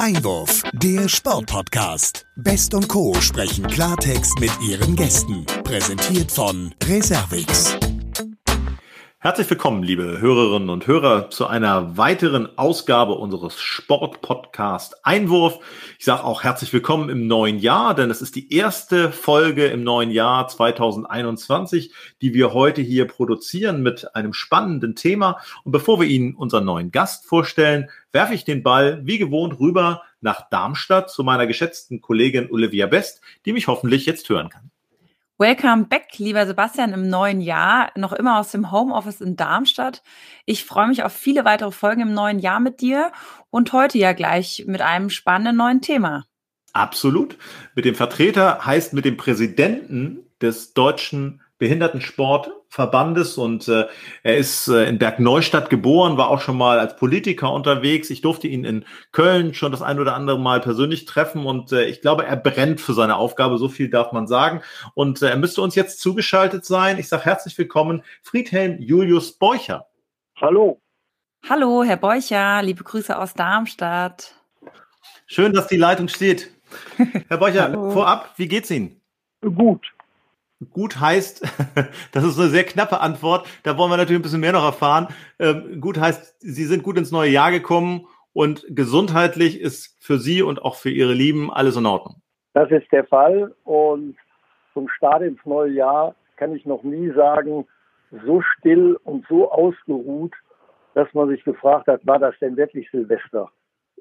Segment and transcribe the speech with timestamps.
[0.00, 2.24] Einwurf, der Sportpodcast.
[2.34, 3.12] Best und Co.
[3.20, 5.44] sprechen Klartext mit ihren Gästen.
[5.62, 7.76] Präsentiert von Reservix.
[9.22, 15.58] Herzlich willkommen, liebe Hörerinnen und Hörer, zu einer weiteren Ausgabe unseres Sportpodcast Einwurf.
[15.98, 19.84] Ich sage auch herzlich willkommen im neuen Jahr, denn es ist die erste Folge im
[19.84, 21.92] neuen Jahr 2021,
[22.22, 25.38] die wir heute hier produzieren mit einem spannenden Thema.
[25.64, 30.00] Und bevor wir Ihnen unseren neuen Gast vorstellen, werfe ich den Ball wie gewohnt rüber
[30.22, 34.70] nach Darmstadt zu meiner geschätzten Kollegin Olivia Best, die mich hoffentlich jetzt hören kann.
[35.40, 40.02] Welcome back, lieber Sebastian, im neuen Jahr, noch immer aus dem Homeoffice in Darmstadt.
[40.44, 43.10] Ich freue mich auf viele weitere Folgen im neuen Jahr mit dir
[43.48, 46.26] und heute ja gleich mit einem spannenden neuen Thema.
[46.74, 47.38] Absolut.
[47.74, 53.86] Mit dem Vertreter heißt mit dem Präsidenten des Deutschen Behindertensportverbandes und äh,
[54.22, 58.08] er ist äh, in Bergneustadt geboren, war auch schon mal als Politiker unterwegs.
[58.08, 61.84] Ich durfte ihn in Köln schon das ein oder andere Mal persönlich treffen und äh,
[61.84, 64.62] ich glaube, er brennt für seine Aufgabe, so viel darf man sagen.
[64.94, 66.98] Und äh, er müsste uns jetzt zugeschaltet sein.
[66.98, 69.86] Ich sage herzlich willkommen, Friedhelm Julius Beucher.
[70.40, 70.80] Hallo.
[71.46, 74.34] Hallo, Herr Beucher, liebe Grüße aus Darmstadt.
[75.26, 76.50] Schön, dass die Leitung steht.
[77.28, 78.98] Herr Beucher, vorab, wie geht's Ihnen?
[79.42, 79.92] Gut
[80.70, 81.42] gut heißt,
[82.12, 85.08] das ist eine sehr knappe Antwort, da wollen wir natürlich ein bisschen mehr noch erfahren.
[85.38, 90.42] Ähm, gut heißt, Sie sind gut ins neue Jahr gekommen und gesundheitlich ist für Sie
[90.42, 92.22] und auch für Ihre Lieben alles in Ordnung.
[92.52, 94.16] Das ist der Fall und
[94.74, 97.66] zum Start ins neue Jahr kann ich noch nie sagen,
[98.24, 100.34] so still und so ausgeruht,
[100.94, 103.50] dass man sich gefragt hat, war das denn wirklich Silvester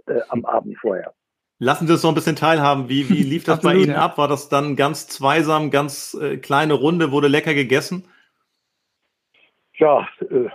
[0.08, 1.14] äh, am Abend vorher?
[1.62, 2.88] Lassen Sie uns noch ein bisschen teilhaben.
[2.88, 4.06] Wie, wie lief das Absolut, bei Ihnen ja.
[4.06, 4.18] ab?
[4.18, 8.06] War das dann ganz zweisam, ganz äh, kleine Runde, wurde lecker gegessen?
[9.78, 10.48] Ja, äh,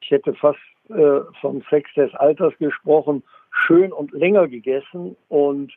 [0.00, 3.24] ich hätte fast äh, vom Sex des Alters gesprochen.
[3.66, 5.72] Schön und länger gegessen und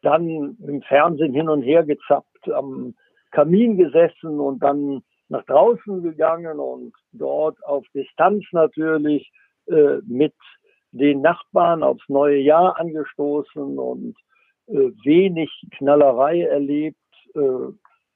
[0.00, 2.94] dann im Fernsehen hin und her gezappt, am
[3.30, 9.30] Kamin gesessen und dann nach draußen gegangen und dort auf Distanz natürlich
[9.66, 10.34] äh, mit
[10.92, 14.16] den Nachbarn aufs neue Jahr angestoßen und
[14.66, 16.96] äh, wenig Knallerei erlebt,
[17.34, 17.40] äh,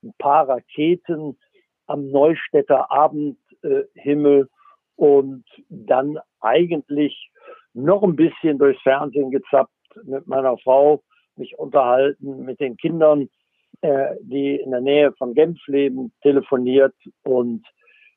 [0.05, 1.39] ein paar Raketen
[1.87, 4.47] am Neustädter Abendhimmel äh,
[4.97, 7.31] und dann eigentlich
[7.75, 9.73] noch ein bisschen durchs Fernsehen gezappt
[10.05, 11.03] mit meiner Frau,
[11.37, 13.29] mich unterhalten mit den Kindern,
[13.81, 16.95] äh, die in der Nähe von Genf leben, telefoniert
[17.25, 17.65] und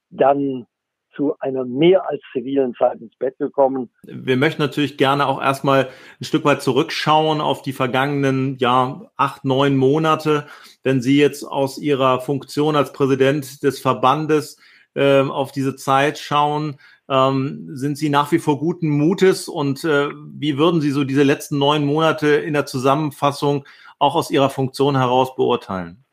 [0.09, 0.67] dann
[1.15, 3.89] zu einer mehr als zivilen Zeit ins Bett gekommen.
[4.03, 5.89] Wir möchten natürlich gerne auch erstmal
[6.19, 10.45] ein Stück weit zurückschauen auf die vergangenen, ja, acht, neun Monate.
[10.83, 14.57] Wenn Sie jetzt aus Ihrer Funktion als Präsident des Verbandes
[14.93, 16.77] äh, auf diese Zeit schauen,
[17.09, 21.23] ähm, sind Sie nach wie vor guten Mutes und äh, wie würden Sie so diese
[21.23, 23.65] letzten neun Monate in der Zusammenfassung
[23.99, 26.03] auch aus Ihrer Funktion heraus beurteilen?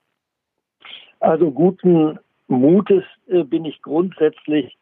[1.20, 2.18] Also guten
[2.48, 4.76] Mutes äh, bin ich grundsätzlich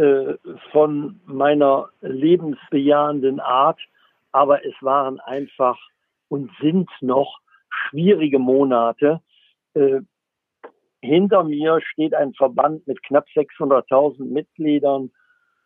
[0.00, 0.38] äh,
[0.72, 3.78] von meiner lebensbejahenden Art,
[4.32, 5.78] aber es waren einfach
[6.28, 9.20] und sind noch schwierige Monate.
[9.74, 10.00] Äh,
[11.02, 15.10] hinter mir steht ein Verband mit knapp 600.000 Mitgliedern,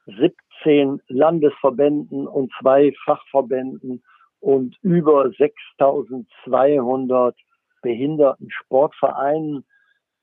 [0.06, 4.02] 17 Landesverbänden und zwei Fachverbänden
[4.40, 7.34] und über 6.200
[7.82, 9.64] behinderten Sportvereinen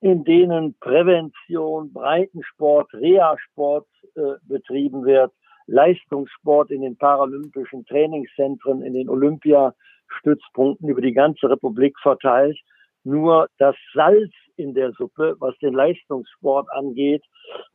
[0.01, 5.31] in denen Prävention, Breitensport, Reha-Sport äh, betrieben wird,
[5.67, 12.59] Leistungssport in den paralympischen Trainingszentren, in den Olympiastützpunkten über die ganze Republik verteilt.
[13.03, 17.23] Nur das Salz in der Suppe, was den Leistungssport angeht,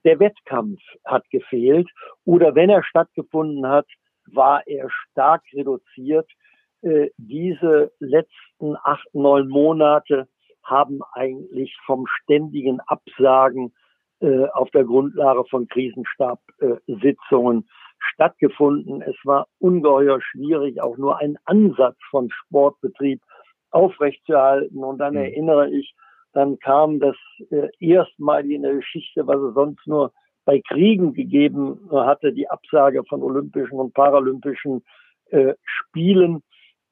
[0.05, 1.89] der Wettkampf hat gefehlt.
[2.25, 3.87] Oder wenn er stattgefunden hat,
[4.27, 6.29] war er stark reduziert.
[6.83, 10.29] Äh, diese letzten acht, neun Monate
[10.67, 13.73] haben eigentlich vom ständigen Absagen
[14.21, 17.65] äh, auf der Grundlage von Krisenstabsitzungen äh,
[17.99, 19.03] stattgefunden.
[19.03, 23.21] Es war ungeheuer schwierig, auch nur einen Ansatz von Sportbetrieb
[23.71, 24.83] aufrechtzuerhalten.
[24.83, 25.21] Und dann mhm.
[25.21, 25.95] erinnere ich,
[26.33, 27.17] dann kam das
[27.51, 30.13] äh, erstmal in der Geschichte, was es sonst nur
[30.45, 34.83] bei Kriegen gegeben hatte, die Absage von Olympischen und Paralympischen
[35.31, 36.43] äh, Spielen.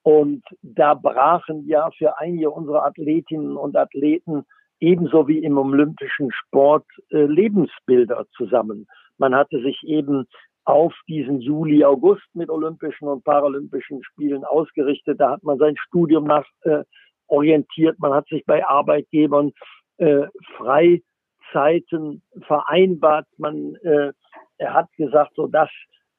[0.04, 4.44] Und da brachen ja für einige unserer Athletinnen und Athleten
[4.78, 8.86] ebenso wie im olympischen Sport äh, Lebensbilder zusammen.
[9.16, 10.26] Man hatte sich eben
[10.66, 15.18] auf diesen Juli, August mit Olympischen und Paralympischen Spielen ausgerichtet.
[15.20, 16.84] Da hat man sein Studium nach äh,
[17.28, 17.98] orientiert.
[17.98, 19.52] Man hat sich bei Arbeitgebern
[19.96, 20.26] äh,
[20.58, 23.26] Freizeiten vereinbart.
[23.38, 24.12] Man äh,
[24.58, 25.70] er hat gesagt, so das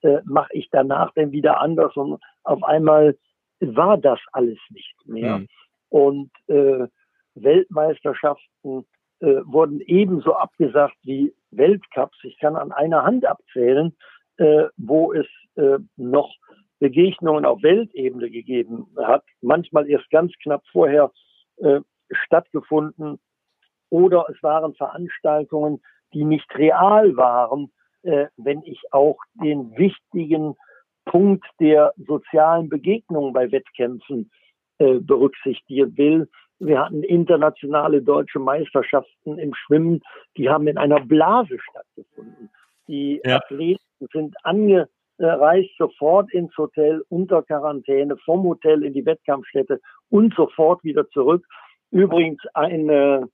[0.02, 1.96] äh, mache ich danach dann wieder anders.
[1.96, 3.16] Und auf einmal
[3.60, 5.40] war das alles nicht mehr.
[5.40, 5.48] Mhm.
[5.90, 6.88] Und äh,
[7.36, 8.86] Weltmeisterschaften
[9.20, 12.18] äh, wurden ebenso abgesagt wie Weltcups.
[12.24, 13.96] Ich kann an einer Hand abzählen,
[14.38, 16.34] äh, wo es äh, noch
[16.80, 21.12] Begegnungen auf Weltebene gegeben hat, manchmal erst ganz knapp vorher
[21.58, 21.80] äh,
[22.12, 23.20] stattgefunden
[23.90, 25.82] oder es waren Veranstaltungen,
[26.14, 27.72] die nicht real waren,
[28.04, 30.56] äh, wenn ich auch den wichtigen
[31.06, 34.32] Punkt der sozialen Begegnung bei Wettkämpfen
[34.78, 36.30] äh, berücksichtigen will.
[36.60, 40.02] Wir hatten internationale deutsche Meisterschaften im Schwimmen,
[40.38, 42.50] die haben in einer Blase stattgefunden.
[42.88, 43.38] Die ja.
[43.38, 50.84] Athleten sind angereist sofort ins Hotel unter Quarantäne, vom Hotel in die Wettkampfstätte und sofort
[50.84, 51.46] wieder zurück.
[51.92, 53.30] Übrigens eine,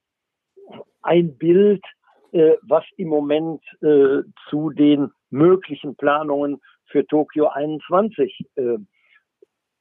[1.02, 1.84] ein Bild,
[2.32, 8.78] äh, was im Moment äh, zu den möglichen Planungen für Tokio 21 äh,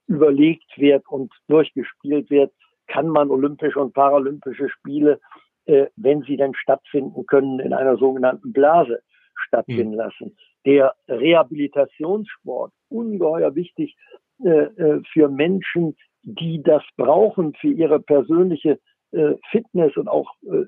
[0.07, 2.53] überlegt wird und durchgespielt wird,
[2.87, 5.21] kann man Olympische und Paralympische Spiele,
[5.67, 9.03] äh, wenn sie denn stattfinden können, in einer sogenannten Blase
[9.47, 9.99] stattfinden mhm.
[9.99, 10.37] lassen.
[10.67, 13.97] Der Rehabilitationssport, ungeheuer wichtig
[14.45, 18.79] äh, äh, für Menschen, die das brauchen für ihre persönliche
[19.13, 20.65] äh, Fitness und auch äh,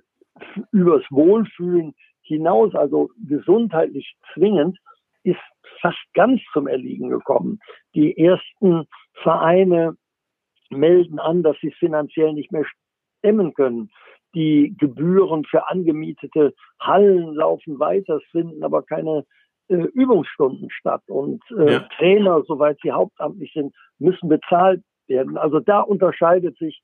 [0.70, 1.94] übers Wohlfühlen
[2.32, 4.78] hinaus, also gesundheitlich zwingend,
[5.24, 5.40] ist
[5.80, 7.60] fast ganz zum Erliegen gekommen.
[7.94, 8.86] Die ersten
[9.22, 9.96] Vereine
[10.70, 12.64] melden an, dass sie es finanziell nicht mehr
[13.18, 13.90] stemmen können.
[14.34, 19.24] Die Gebühren für angemietete Hallen laufen weiter, es finden aber keine
[19.68, 21.02] äh, Übungsstunden statt.
[21.06, 21.88] Und äh, ja.
[21.96, 25.36] Trainer, soweit sie hauptamtlich sind, müssen bezahlt werden.
[25.36, 26.82] Also da unterscheidet sich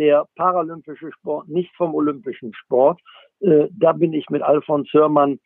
[0.00, 3.00] der paralympische Sport nicht vom olympischen Sport.
[3.40, 5.38] Äh, da bin ich mit Alfons Hörmann,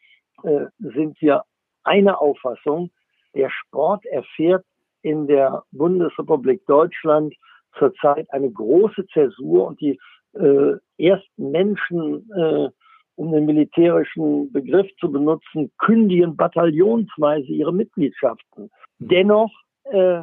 [0.45, 1.43] äh, sind wir
[1.83, 2.91] eine Auffassung.
[3.35, 4.65] Der Sport erfährt
[5.03, 7.35] in der Bundesrepublik Deutschland
[7.79, 9.99] zurzeit eine große Zäsur und die
[10.35, 12.69] äh, ersten Menschen, äh,
[13.17, 18.71] um den militärischen Begriff zu benutzen, kündigen bataillonsweise ihre Mitgliedschaften.
[18.99, 19.51] Dennoch
[19.85, 20.23] äh,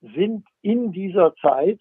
[0.00, 1.80] sind in dieser Zeit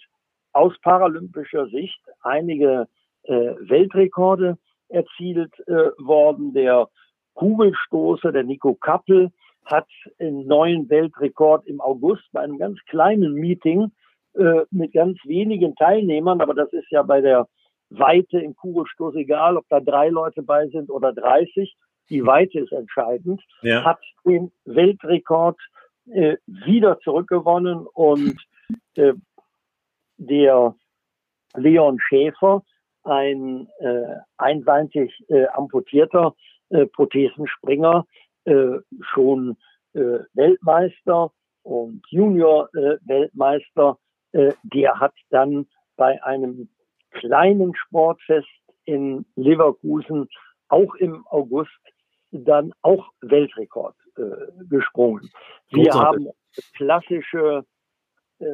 [0.54, 2.88] aus paralympischer Sicht einige
[3.24, 4.58] äh, Weltrekorde
[4.90, 6.54] erzielt äh, worden.
[6.54, 6.88] Der
[7.34, 9.32] Kugelstoßer, der Nico Kappel,
[9.66, 9.88] hat
[10.20, 13.92] einen neuen Weltrekord im August bei einem ganz kleinen Meeting
[14.34, 17.48] äh, mit ganz wenigen Teilnehmern, aber das ist ja bei der
[17.90, 21.76] Weite im Kugelstoß egal, ob da drei Leute bei sind oder 30.
[22.10, 23.42] Die Weite ist entscheidend.
[23.62, 23.84] Ja.
[23.84, 25.60] Hat den Weltrekord
[26.10, 28.38] äh, wieder zurückgewonnen und
[28.96, 29.14] äh,
[30.22, 30.76] der
[31.56, 32.64] Leon Schäfer,
[33.04, 36.36] ein äh, einseitig äh, amputierter
[36.70, 38.06] äh, Prothesenspringer,
[38.46, 38.78] äh,
[39.14, 39.58] schon
[39.94, 41.32] äh, Weltmeister
[41.64, 43.98] und Junior-Weltmeister,
[44.34, 46.70] äh, äh, der hat dann bei einem
[47.12, 48.48] kleinen Sportfest
[48.86, 50.30] in Leverkusen
[50.70, 51.72] auch im August
[52.32, 54.22] dann auch Weltrekord äh,
[54.70, 55.30] gesprungen.
[55.70, 56.30] Wir haben
[56.76, 57.66] klassische
[58.40, 58.46] äh,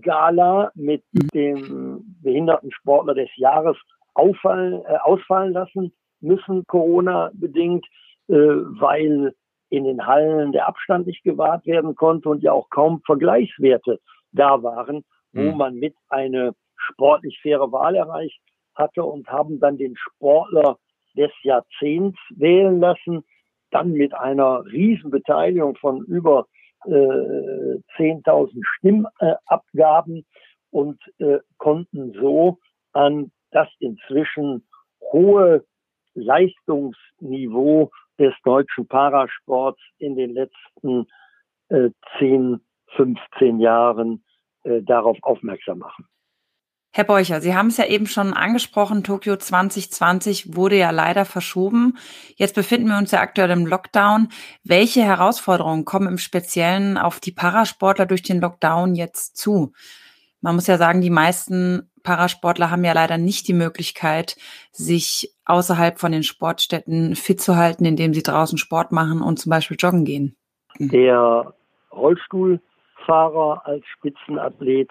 [0.00, 1.28] Gala mit mhm.
[1.34, 3.76] dem Behindertensportler des Jahres
[4.14, 7.86] auffallen, äh, ausfallen lassen müssen, Corona bedingt,
[8.28, 9.34] äh, weil
[9.70, 14.00] in den Hallen der Abstand nicht gewahrt werden konnte und ja auch kaum Vergleichswerte
[14.32, 15.56] da waren, wo mhm.
[15.56, 18.40] man mit eine sportlich faire Wahl erreicht
[18.74, 20.78] hatte und haben dann den Sportler
[21.16, 23.24] des Jahrzehnts wählen lassen,
[23.70, 26.46] dann mit einer Riesenbeteiligung von über
[26.86, 30.24] äh, 10.000 Stimmabgaben
[30.70, 32.58] und äh, konnten so
[32.92, 34.66] an das inzwischen
[35.12, 35.64] hohe
[36.14, 41.06] Leistungsniveau des deutschen Parasports in den letzten
[41.68, 42.60] äh, 10,
[42.96, 44.24] 15 Jahren
[44.64, 46.06] äh, darauf aufmerksam machen.
[46.94, 51.96] Herr Beucher, Sie haben es ja eben schon angesprochen, Tokio 2020 wurde ja leider verschoben.
[52.36, 54.28] Jetzt befinden wir uns ja aktuell im Lockdown.
[54.62, 59.72] Welche Herausforderungen kommen im Speziellen auf die Parasportler durch den Lockdown jetzt zu?
[60.42, 64.36] Man muss ja sagen, die meisten Parasportler haben ja leider nicht die Möglichkeit,
[64.70, 69.48] sich außerhalb von den Sportstätten fit zu halten, indem sie draußen Sport machen und zum
[69.48, 70.36] Beispiel joggen gehen.
[70.78, 71.54] Der
[71.90, 74.90] Rollstuhlfahrer als Spitzenathlet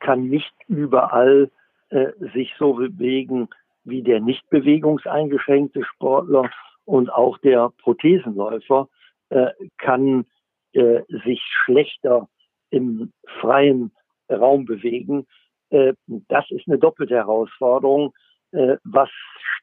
[0.00, 1.50] kann nicht überall
[1.90, 3.48] äh, sich so bewegen
[3.84, 6.50] wie der nicht bewegungseingeschränkte Sportler
[6.84, 8.88] und auch der Prothesenläufer
[9.30, 10.26] äh, kann
[10.72, 12.28] äh, sich schlechter
[12.70, 13.92] im freien
[14.30, 15.26] Raum bewegen.
[15.70, 15.94] Äh,
[16.28, 18.12] das ist eine doppelte Herausforderung.
[18.52, 19.08] Äh, was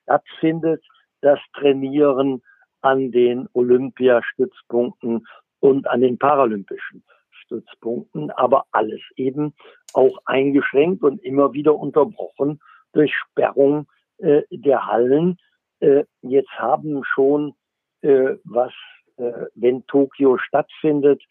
[0.01, 0.83] stattfindet,
[1.21, 2.41] das Trainieren
[2.81, 5.27] an den Olympiastützpunkten
[5.59, 7.03] und an den Paralympischen
[7.45, 9.53] Stützpunkten, aber alles eben
[9.93, 12.59] auch eingeschränkt und immer wieder unterbrochen
[12.93, 13.87] durch Sperrung
[14.17, 15.37] äh, der Hallen.
[15.79, 17.53] Äh, jetzt haben schon,
[18.01, 18.73] äh, was,
[19.17, 21.21] äh, wenn Tokio stattfindet,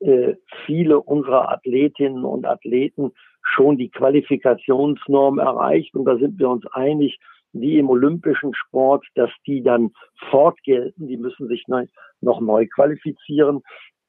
[0.00, 0.34] äh,
[0.66, 3.12] viele unserer Athletinnen und Athleten
[3.42, 5.94] schon die Qualifikationsnorm erreicht.
[5.94, 7.18] Und da sind wir uns einig,
[7.52, 9.92] wie im olympischen Sport, dass die dann
[10.30, 11.06] fortgelten.
[11.06, 11.86] Die müssen sich neu,
[12.20, 13.62] noch neu qualifizieren.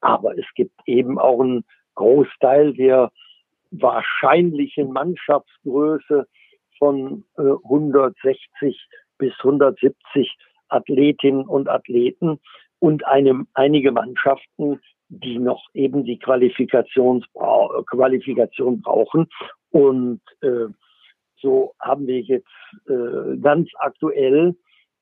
[0.03, 1.63] Aber es gibt eben auch einen
[1.95, 3.11] Großteil der
[3.71, 6.27] wahrscheinlichen Mannschaftsgröße
[6.77, 10.35] von äh, 160 bis 170
[10.67, 12.39] Athletinnen und Athleten
[12.79, 17.23] und einem, einige Mannschaften, die noch eben die Qualifikation
[18.81, 19.29] brauchen.
[19.69, 20.65] Und äh,
[21.41, 22.47] so haben wir jetzt
[22.87, 24.57] äh, ganz aktuell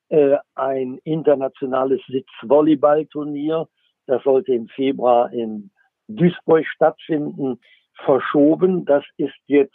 [0.10, 3.68] äh, ein internationales Sitzvolleyballturnier.
[4.12, 5.72] Das sollte im Februar in
[6.10, 7.60] Duisburg stattfinden,
[8.04, 8.84] verschoben.
[8.84, 9.74] Das ist jetzt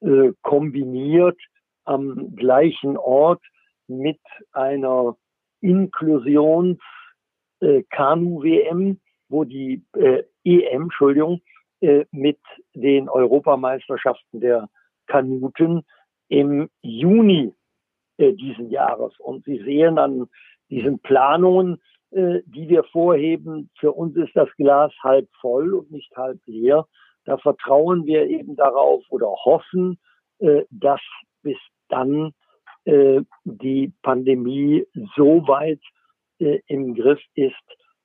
[0.00, 1.38] äh, kombiniert
[1.84, 3.42] am gleichen Ort
[3.88, 4.20] mit
[4.52, 5.16] einer
[5.60, 6.78] Inklusions
[7.60, 7.82] äh,
[9.28, 11.40] wo die äh, EM, Entschuldigung,
[11.80, 12.38] äh, mit
[12.74, 14.68] den Europameisterschaften der
[15.08, 15.84] Kanuten
[16.28, 17.52] im Juni
[18.18, 19.18] äh, diesen Jahres.
[19.18, 20.28] Und Sie sehen an
[20.70, 21.80] diesen Planungen,
[22.14, 26.86] äh, die wir vorheben, für uns ist das Glas halb voll und nicht halb leer.
[27.24, 29.98] Da vertrauen wir eben darauf oder hoffen,
[30.38, 31.00] äh, dass
[31.42, 32.32] bis dann
[32.84, 35.80] äh, die Pandemie so weit
[36.38, 37.54] äh, im Griff ist,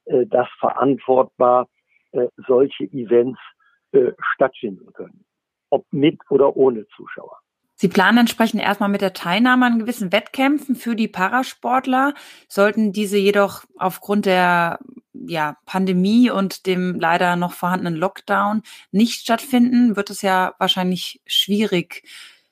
[0.05, 1.67] äh, dass verantwortbar
[2.11, 3.39] äh, solche Events
[3.91, 5.25] äh, stattfinden können
[5.69, 7.39] ob mit oder ohne Zuschauer.
[7.81, 12.13] Sie planen entsprechend erstmal mit der Teilnahme an gewissen Wettkämpfen für die Parasportler.
[12.49, 14.79] Sollten diese jedoch aufgrund der
[15.13, 22.03] ja, Pandemie und dem leider noch vorhandenen Lockdown nicht stattfinden, wird es ja wahrscheinlich schwierig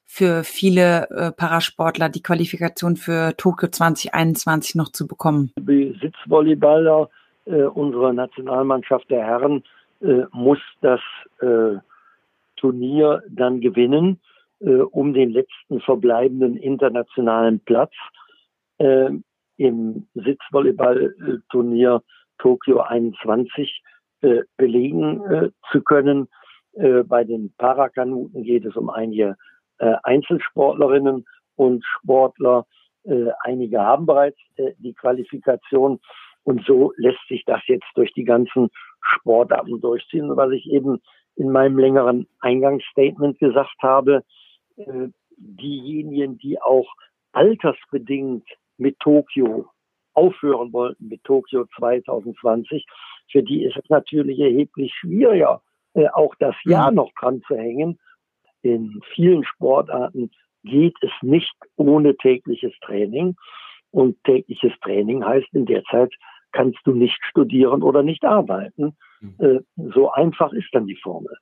[0.05, 5.51] für viele äh, Parasportler die Qualifikation für Tokio 2021 noch zu bekommen.
[5.59, 7.09] Die Sitzvolleyballer
[7.43, 9.65] äh, unserer Nationalmannschaft der Herren
[9.99, 11.01] äh, muss das
[11.41, 11.79] äh,
[12.55, 14.21] Turnier dann gewinnen,
[14.59, 17.93] äh, um den letzten verbleibenden internationalen Platz
[18.77, 19.09] äh,
[19.57, 22.01] im Sitzvolleyballturnier
[22.37, 23.81] Tokio 21
[24.21, 26.27] äh, belegen äh, zu können.
[26.73, 29.35] Äh, bei den Parakanuten geht es um einige
[29.79, 32.65] äh, Einzelsportlerinnen und Sportler.
[33.45, 34.37] einige haben bereits
[34.79, 35.99] die Qualifikation
[36.43, 38.69] und so lässt sich das jetzt durch die ganzen
[39.01, 40.35] Sportarten durchziehen.
[40.35, 40.99] Was ich eben
[41.35, 44.23] in meinem längeren Eingangsstatement gesagt habe,
[44.77, 46.87] äh, diejenigen, die auch
[47.31, 49.69] altersbedingt mit Tokio
[50.13, 52.85] aufhören wollten, mit Tokio 2020,
[53.31, 55.61] für die ist es natürlich erheblich schwieriger,
[55.93, 56.71] äh, auch das mhm.
[56.71, 57.99] Jahr noch dran zu hängen.
[58.61, 60.31] In vielen Sportarten
[60.63, 63.35] geht es nicht ohne tägliches Training.
[63.91, 66.13] Und tägliches Training heißt in der Zeit
[66.51, 68.97] kannst du nicht studieren oder nicht arbeiten.
[69.21, 69.35] Mhm.
[69.39, 69.59] Äh,
[69.93, 71.35] so einfach ist dann die Formel.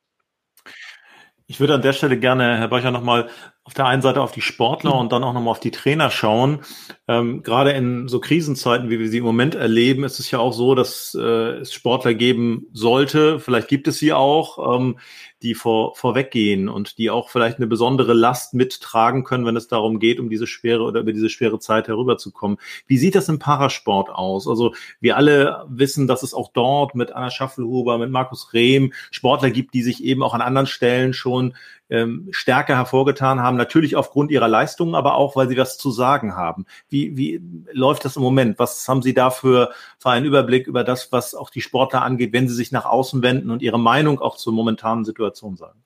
[1.48, 3.30] Ich würde an der Stelle gerne, Herr Böcher, nochmal
[3.66, 5.00] auf der einen Seite auf die Sportler mhm.
[5.00, 6.60] und dann auch nochmal auf die Trainer schauen.
[7.08, 10.54] Ähm, gerade in so Krisenzeiten, wie wir sie im Moment erleben, ist es ja auch
[10.54, 15.00] so, dass äh, es Sportler geben sollte, vielleicht gibt es sie auch, ähm,
[15.42, 20.00] die vor, vorweggehen und die auch vielleicht eine besondere Last mittragen können, wenn es darum
[20.00, 22.58] geht, um diese schwere oder über diese schwere Zeit herüberzukommen.
[22.86, 24.48] Wie sieht das im Parasport aus?
[24.48, 29.50] Also wir alle wissen, dass es auch dort mit Anna Schaffelhuber, mit Markus Rehm Sportler
[29.50, 31.56] gibt, die sich eben auch an anderen Stellen schon
[31.90, 36.36] ähm, stärker hervorgetan haben, natürlich aufgrund ihrer Leistungen, aber auch, weil sie was zu sagen
[36.36, 36.66] haben.
[36.90, 38.60] Wie, wie läuft das im Moment?
[38.60, 42.34] Was haben Sie da für, für einen Überblick über das, was auch die Sportler angeht,
[42.34, 45.80] wenn sie sich nach außen wenden und ihre Meinung auch zur momentanen Situation sagen?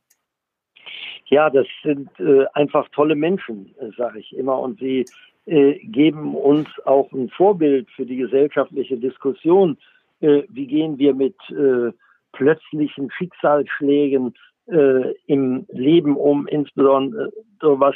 [1.25, 4.57] Ja, das sind äh, einfach tolle Menschen, äh, sage ich immer.
[4.59, 5.05] Und sie
[5.45, 9.77] äh, geben uns auch ein Vorbild für die gesellschaftliche Diskussion.
[10.21, 11.91] Äh, wie gehen wir mit äh,
[12.31, 14.33] plötzlichen Schicksalsschlägen
[14.71, 17.95] äh, im Leben um, insbesondere was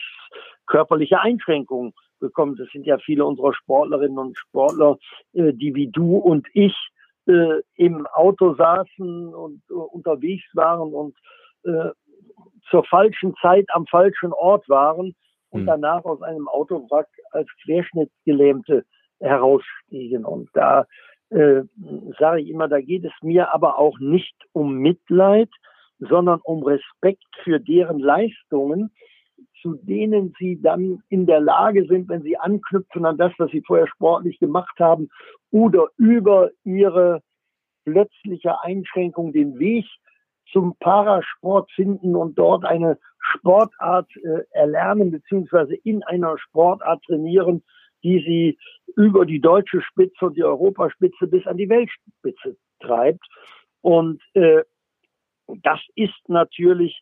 [0.68, 2.56] körperliche Einschränkungen bekommen.
[2.56, 4.98] Das sind ja viele unserer Sportlerinnen und Sportler,
[5.34, 6.75] äh, die wie du und ich
[7.27, 11.15] äh, im Auto saßen und äh, unterwegs waren und
[11.63, 11.92] äh,
[12.70, 15.15] zur falschen Zeit am falschen Ort waren
[15.50, 15.65] und mhm.
[15.65, 18.86] danach aus einem Autowrack als Querschnittsgelähmte
[19.20, 20.25] herausstiegen.
[20.25, 20.86] Und da
[21.30, 21.62] äh,
[22.20, 25.50] sage ich immer, da geht es mir aber auch nicht um Mitleid,
[26.10, 28.91] sondern um Respekt für deren Leistungen,
[29.62, 33.63] zu denen sie dann in der Lage sind, wenn sie anknüpfen an das, was sie
[33.65, 35.10] vorher sportlich gemacht haben
[35.51, 37.22] oder über ihre
[37.86, 39.86] plötzliche Einschränkung den Weg
[40.51, 47.63] zum Parasport finden und dort eine Sportart äh, erlernen beziehungsweise in einer Sportart trainieren,
[48.03, 48.57] die sie
[48.95, 53.25] über die deutsche Spitze und die Europaspitze bis an die Weltspitze treibt.
[53.81, 54.63] Und äh,
[55.47, 57.01] das ist natürlich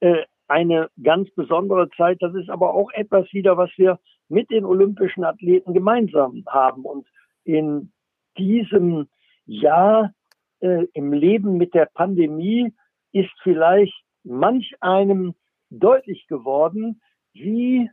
[0.00, 2.18] äh, eine ganz besondere Zeit.
[2.20, 6.84] Das ist aber auch etwas wieder, was wir mit den olympischen Athleten gemeinsam haben.
[6.84, 7.06] Und
[7.44, 7.92] in
[8.36, 9.08] diesem
[9.46, 10.12] Jahr
[10.60, 12.74] äh, im Leben mit der Pandemie
[13.12, 15.34] ist vielleicht manch einem
[15.70, 17.00] deutlich geworden,
[17.32, 17.90] wie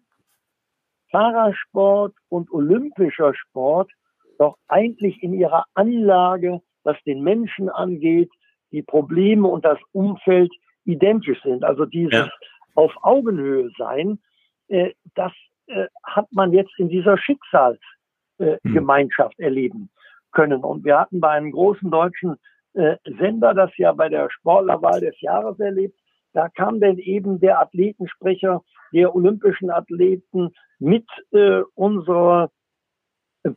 [1.12, 3.92] Parasport und olympischer Sport
[4.40, 8.32] doch eigentlich in ihrer Anlage, was den Menschen angeht,
[8.72, 10.52] die Probleme und das Umfeld
[10.86, 11.64] identisch sind.
[11.64, 12.28] Also dieses ja.
[12.76, 14.20] auf Augenhöhe sein,
[14.68, 15.32] äh, das
[15.68, 19.46] äh, hat man jetzt in dieser Schicksalsgemeinschaft äh, hm.
[19.46, 19.90] erleben
[20.32, 20.64] können.
[20.64, 22.38] Und wir hatten bei einem großen deutschen
[22.74, 25.96] äh, Sender das ja bei der Sportlerwahl des Jahres erlebt.
[26.34, 28.64] Da kam denn eben der Athletensprecher
[28.94, 32.50] der olympischen Athleten mit äh, unserer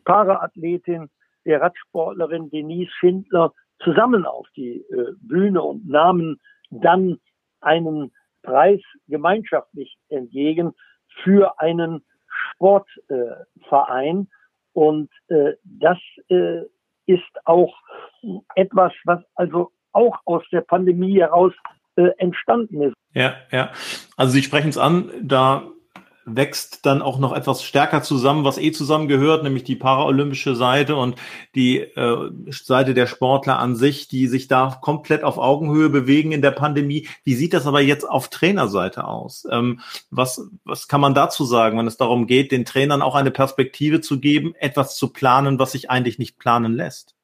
[0.05, 1.09] Paraathletin,
[1.45, 3.53] der Radsportlerin Denise Schindler,
[3.85, 7.21] zusammen auf die äh, Bühne und nahmen dann
[7.61, 8.13] einen
[8.43, 10.73] Preis gemeinschaftlich entgegen
[11.23, 12.05] für einen
[12.53, 14.29] Sportverein.
[14.73, 15.99] und äh, das
[16.29, 16.63] äh,
[17.07, 17.75] ist auch
[18.55, 21.53] etwas, was also auch aus der Pandemie heraus
[22.17, 22.95] entstanden ist.
[23.13, 23.71] Ja, ja.
[24.17, 25.63] Also Sie sprechen es an, da
[26.27, 31.17] wächst dann auch noch etwas stärker zusammen, was eh zusammengehört, nämlich die paraolympische Seite und
[31.55, 36.43] die äh, Seite der Sportler an sich, die sich da komplett auf Augenhöhe bewegen in
[36.43, 37.09] der Pandemie.
[37.25, 39.47] Wie sieht das aber jetzt auf Trainerseite aus?
[39.51, 43.31] Ähm, was, was kann man dazu sagen, wenn es darum geht, den Trainern auch eine
[43.31, 47.15] Perspektive zu geben, etwas zu planen, was sich eigentlich nicht planen lässt?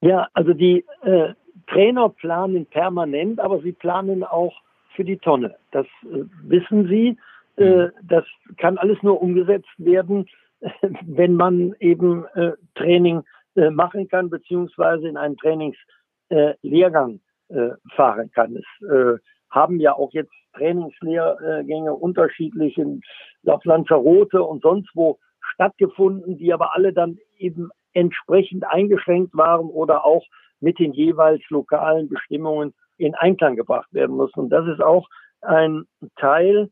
[0.00, 1.34] Ja, also die äh,
[1.66, 4.54] Trainer planen permanent, aber sie planen auch
[4.96, 5.56] für die Tonne.
[5.70, 7.16] Das äh, wissen sie.
[7.60, 7.90] Äh, mhm.
[8.02, 8.24] das
[8.56, 10.26] kann alles nur umgesetzt werden,
[11.02, 13.22] wenn man eben äh, Training
[13.54, 18.56] äh, machen kann, beziehungsweise in einen Trainingslehrgang äh, fahren kann.
[18.56, 19.20] Es
[19.50, 23.00] haben ja auch jetzt Trainingslehrgänge unterschiedlich in
[23.46, 30.04] auf Lanzarote und sonst wo stattgefunden, die aber alle dann eben entsprechend eingeschränkt waren oder
[30.04, 30.24] auch
[30.60, 34.38] mit den jeweils lokalen Bestimmungen in Einklang gebracht werden müssen.
[34.38, 35.08] Und das ist auch
[35.40, 36.70] ein Teil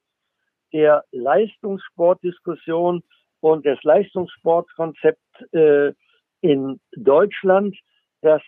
[0.72, 3.02] der Leistungssportdiskussion
[3.40, 5.92] und des Leistungssportkonzepts äh,
[6.40, 7.76] in Deutschland,
[8.20, 8.42] dass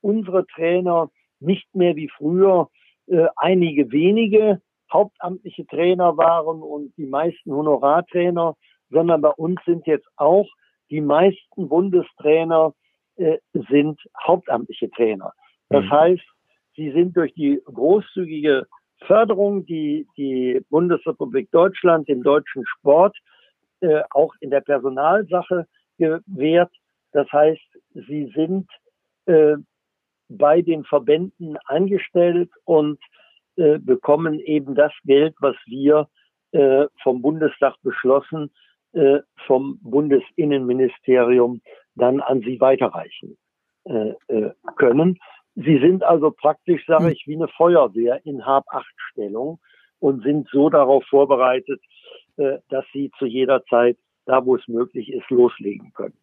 [0.00, 1.10] unsere Trainer
[1.40, 2.68] nicht mehr wie früher
[3.06, 4.60] äh, einige wenige
[4.92, 8.54] hauptamtliche Trainer waren und die meisten Honorartrainer,
[8.90, 10.46] sondern bei uns sind jetzt auch
[10.90, 12.72] die meisten Bundestrainer
[13.16, 15.32] äh, sind hauptamtliche Trainer.
[15.68, 15.90] Das mhm.
[15.90, 16.24] heißt,
[16.76, 18.66] sie sind durch die großzügige
[19.06, 23.16] Förderung, die die Bundesrepublik Deutschland dem deutschen Sport
[23.80, 25.66] äh, auch in der Personalsache
[25.98, 26.72] gewährt.
[27.12, 28.68] Das heißt, sie sind
[29.26, 29.56] äh,
[30.28, 32.98] bei den Verbänden angestellt und
[33.56, 36.08] äh, bekommen eben das Geld, was wir
[36.52, 38.50] äh, vom Bundestag beschlossen,
[38.92, 41.60] äh, vom Bundesinnenministerium
[41.94, 43.36] dann an sie weiterreichen
[43.84, 45.18] äh, äh, können.
[45.56, 47.12] Sie sind also praktisch, sage hm.
[47.12, 49.58] ich, wie eine Feuerwehr in Hab-Acht-Stellung
[49.98, 51.80] und sind so darauf vorbereitet,
[52.36, 56.16] äh, dass sie zu jeder Zeit, da wo es möglich ist, loslegen können.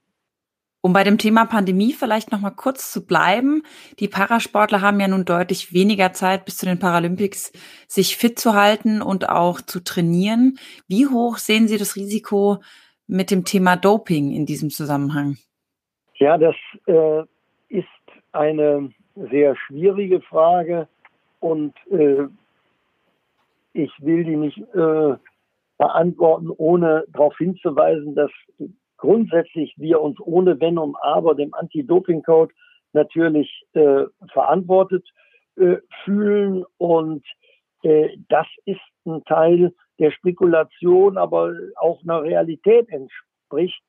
[0.86, 3.63] Um bei dem Thema Pandemie vielleicht noch mal kurz zu bleiben.
[4.00, 7.54] Die Parasportler haben ja nun deutlich weniger Zeit bis zu den Paralympics,
[7.88, 10.60] sich fit zu halten und auch zu trainieren.
[10.89, 12.58] Wie hoch sehen Sie das Risiko
[13.08, 15.38] mit dem Thema Doping in diesem Zusammenhang?
[16.15, 17.24] Ja, das äh,
[17.69, 17.88] ist
[18.34, 20.88] eine sehr schwierige Frage
[21.39, 22.28] und äh,
[23.73, 25.15] ich will die nicht äh,
[25.78, 28.32] beantworten, ohne darauf hinzuweisen, dass
[28.97, 32.54] grundsätzlich wir uns ohne Wenn und Aber dem Anti-Doping-Code
[32.93, 35.06] natürlich äh, verantwortet
[35.56, 37.26] äh, fühlen und
[37.84, 43.82] äh, das ist ein Teil der Spekulation, aber auch einer Realität entspricht.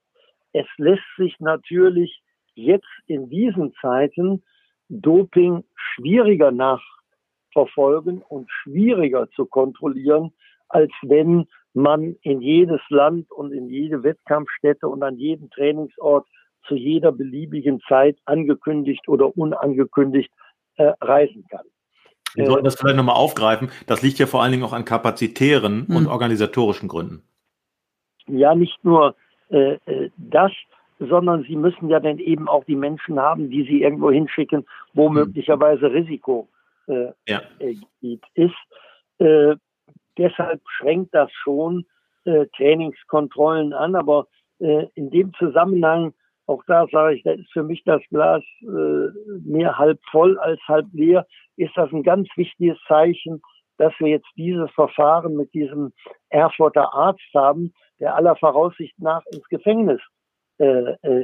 [0.52, 2.22] Es lässt sich natürlich
[2.54, 4.42] jetzt in diesen Zeiten
[4.88, 10.32] Doping schwieriger nachverfolgen und schwieriger zu kontrollieren,
[10.68, 16.26] als wenn man in jedes Land und in jede Wettkampfstätte und an jeden Trainingsort
[16.66, 20.30] zu jeder beliebigen Zeit angekündigt oder unangekündigt
[20.76, 21.66] äh, reisen kann.
[22.34, 23.70] Wir sollten das vielleicht nochmal aufgreifen.
[23.86, 25.96] Das liegt ja vor allen Dingen auch an kapazitären hm.
[25.96, 27.22] und organisatorischen Gründen.
[28.26, 29.14] Ja, nicht nur
[29.50, 30.50] äh, äh, das,
[30.98, 35.08] sondern sie müssen ja dann eben auch die Menschen haben, die sie irgendwo hinschicken, wo
[35.08, 35.14] hm.
[35.14, 36.48] möglicherweise Risiko
[36.86, 37.42] äh, ja.
[38.34, 38.54] ist.
[39.18, 39.56] Äh,
[40.18, 41.84] deshalb schränkt das schon
[42.24, 44.26] äh, Trainingskontrollen an, aber
[44.60, 46.14] äh, in dem Zusammenhang,
[46.46, 49.08] auch da sage ich, da ist für mich das Glas äh,
[49.44, 51.26] mehr halb voll als halb leer,
[51.56, 53.42] ist das ein ganz wichtiges Zeichen,
[53.78, 55.92] dass wir jetzt dieses Verfahren mit diesem
[56.28, 60.23] Erfurter Arzt haben, der aller Voraussicht nach ins Gefängnis äh, äh,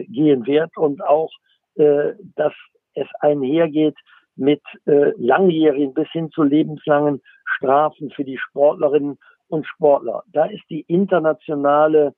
[0.09, 1.31] gehen wird und auch,
[1.76, 2.53] äh, dass
[2.94, 3.96] es einhergeht
[4.37, 10.22] mit äh, langjährigen bis hin zu lebenslangen Strafen für die Sportlerinnen und Sportler.
[10.33, 12.14] Da ist die internationale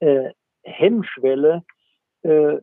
[0.00, 0.30] äh,
[0.62, 1.62] Hemmschwelle
[2.22, 2.58] äh,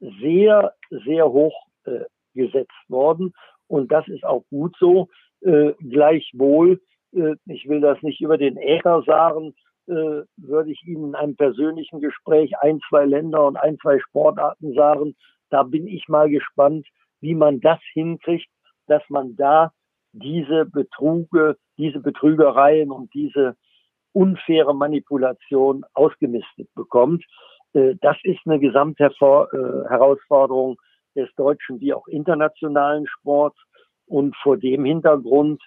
[0.00, 3.34] sehr, sehr hoch äh, gesetzt worden.
[3.66, 5.08] Und das ist auch gut so.
[5.40, 6.80] Äh, gleichwohl,
[7.12, 9.54] äh, ich will das nicht über den Äcker sagen,
[9.88, 14.74] äh, würde ich Ihnen in einem persönlichen Gespräch ein, zwei Länder und ein, zwei Sportarten
[14.74, 15.14] sagen.
[15.50, 16.86] Da bin ich mal gespannt,
[17.20, 18.48] wie man das hinkriegt,
[18.86, 19.72] dass man da
[20.12, 23.56] diese Betruge, diese Betrügereien und diese
[24.12, 27.24] unfaire Manipulation ausgemistet bekommt.
[27.72, 33.58] Äh, das ist eine Gesamtherausforderung äh, des deutschen wie auch internationalen Sports.
[34.06, 35.62] Und vor dem Hintergrund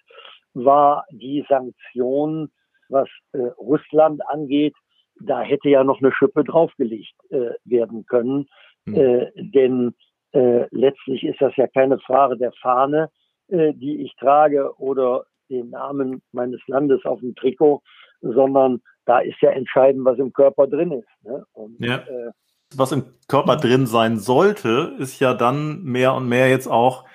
[0.54, 2.52] war die Sanktion,
[2.92, 4.76] was äh, Russland angeht,
[5.20, 8.48] da hätte ja noch eine Schippe draufgelegt äh, werden können.
[8.86, 8.96] Mhm.
[8.96, 9.94] Äh, denn
[10.32, 13.10] äh, letztlich ist das ja keine Frage der Fahne,
[13.48, 17.82] äh, die ich trage oder den Namen meines Landes auf dem Trikot,
[18.22, 21.10] sondern da ist ja entscheidend, was im Körper drin ist.
[21.24, 21.44] Ne?
[21.54, 21.98] Und, ja.
[21.98, 22.32] äh,
[22.76, 27.06] was im Körper drin sein sollte, ist ja dann mehr und mehr jetzt auch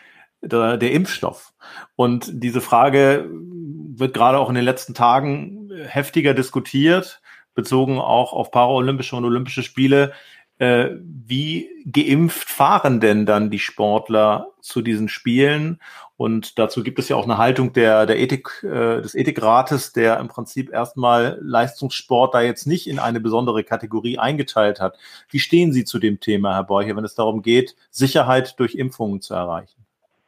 [0.42, 1.54] der, der Impfstoff.
[1.96, 7.20] Und diese Frage wird gerade auch in den letzten Tagen heftiger diskutiert,
[7.54, 10.12] bezogen auch auf Paralympische und Olympische Spiele.
[10.58, 15.80] Äh, wie geimpft fahren denn dann die Sportler zu diesen Spielen?
[16.16, 20.18] Und dazu gibt es ja auch eine Haltung der, der Ethik, äh, des Ethikrates, der
[20.18, 24.96] im Prinzip erstmal Leistungssport da jetzt nicht in eine besondere Kategorie eingeteilt hat.
[25.28, 29.20] Wie stehen Sie zu dem Thema, Herr Beuche, wenn es darum geht, Sicherheit durch Impfungen
[29.20, 29.84] zu erreichen?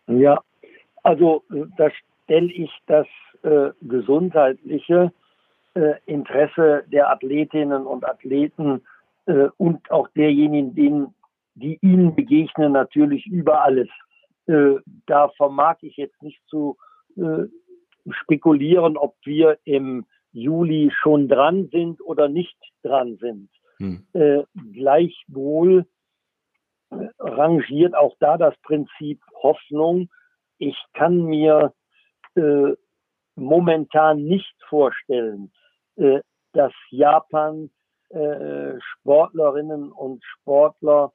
[0.08, 0.40] Ja,
[1.02, 1.42] also
[1.78, 1.88] da
[2.24, 3.06] stelle ich das
[3.42, 5.10] äh, gesundheitliche
[5.78, 8.82] äh, Interesse der Athletinnen und Athleten
[9.26, 11.14] äh, und auch derjenigen, denen,
[11.54, 13.88] die ihnen begegnen, natürlich über alles.
[14.46, 14.74] Äh,
[15.06, 16.76] da vermag ich jetzt nicht zu
[17.16, 17.44] äh,
[18.10, 23.48] spekulieren, ob wir im Juli schon dran sind oder nicht dran sind.
[23.78, 24.04] Hm.
[24.14, 25.86] Äh, gleichwohl
[26.90, 30.08] äh, rangiert auch da das Prinzip Hoffnung.
[30.58, 31.72] Ich kann mir
[33.34, 35.50] momentan nicht vorstellen,
[35.98, 36.20] äh,
[36.52, 37.70] dass Japan
[38.10, 41.12] äh, Sportlerinnen und Sportler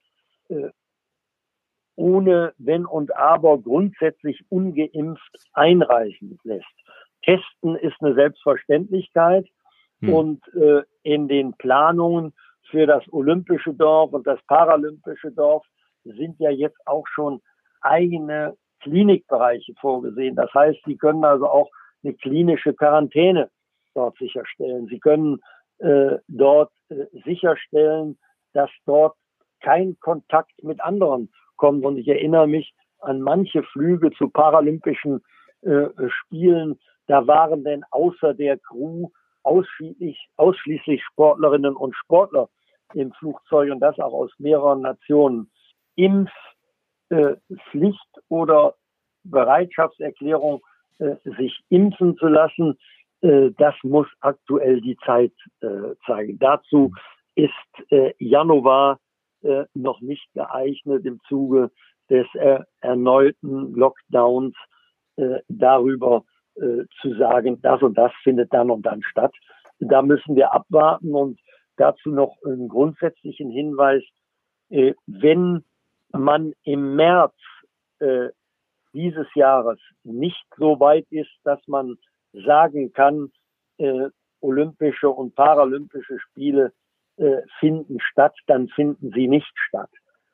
[0.50, 0.70] äh,
[1.96, 6.66] ohne Wenn und Aber grundsätzlich ungeimpft einreichen lässt.
[7.24, 9.48] Testen ist eine Selbstverständlichkeit
[10.02, 10.14] hm.
[10.14, 12.34] und äh, in den Planungen
[12.70, 15.66] für das olympische Dorf und das paralympische Dorf
[16.04, 17.42] sind ja jetzt auch schon
[17.82, 20.36] eigene Klinikbereiche vorgesehen.
[20.36, 21.70] Das heißt, Sie können also auch
[22.04, 23.50] eine klinische Quarantäne
[23.94, 24.88] dort sicherstellen.
[24.88, 25.40] Sie können
[25.80, 28.18] äh, dort äh, sicherstellen,
[28.54, 29.16] dass dort
[29.62, 31.86] kein Kontakt mit anderen kommt.
[31.86, 35.24] Und ich erinnere mich an manche Flüge zu Paralympischen
[35.62, 36.80] äh, Spielen.
[37.08, 39.10] Da waren denn außer der Crew
[39.44, 42.50] ausschließlich, ausschließlich Sportlerinnen und Sportler
[42.94, 45.52] im Flugzeug und das auch aus mehreren Nationen.
[45.96, 46.32] Impfpflicht
[47.10, 48.76] äh, oder
[49.24, 50.62] Bereitschaftserklärung,
[51.00, 52.78] äh, sich impfen zu lassen,
[53.58, 55.32] das muss aktuell die Zeit
[55.62, 56.38] äh, zeigen.
[56.40, 56.92] Dazu
[57.36, 57.52] ist
[57.90, 59.00] äh, Januar
[59.44, 61.72] äh, noch nicht geeignet im Zuge
[62.10, 64.56] des äh, erneuten Lockdowns
[65.16, 69.34] äh, darüber äh, zu sagen, das und das findet dann und dann statt.
[69.80, 71.40] Da müssen wir abwarten und
[71.78, 74.04] dazu noch einen grundsätzlichen Hinweis.
[74.70, 75.64] Äh, wenn
[76.12, 77.36] man im März
[78.00, 78.30] äh,
[78.94, 81.98] dieses Jahres nicht so weit ist, dass man
[82.34, 83.32] sagen kann,
[83.78, 84.10] äh,
[84.42, 86.74] Olympische und Paralympische Spiele
[87.18, 89.90] äh, finden statt, dann finden sie nicht statt.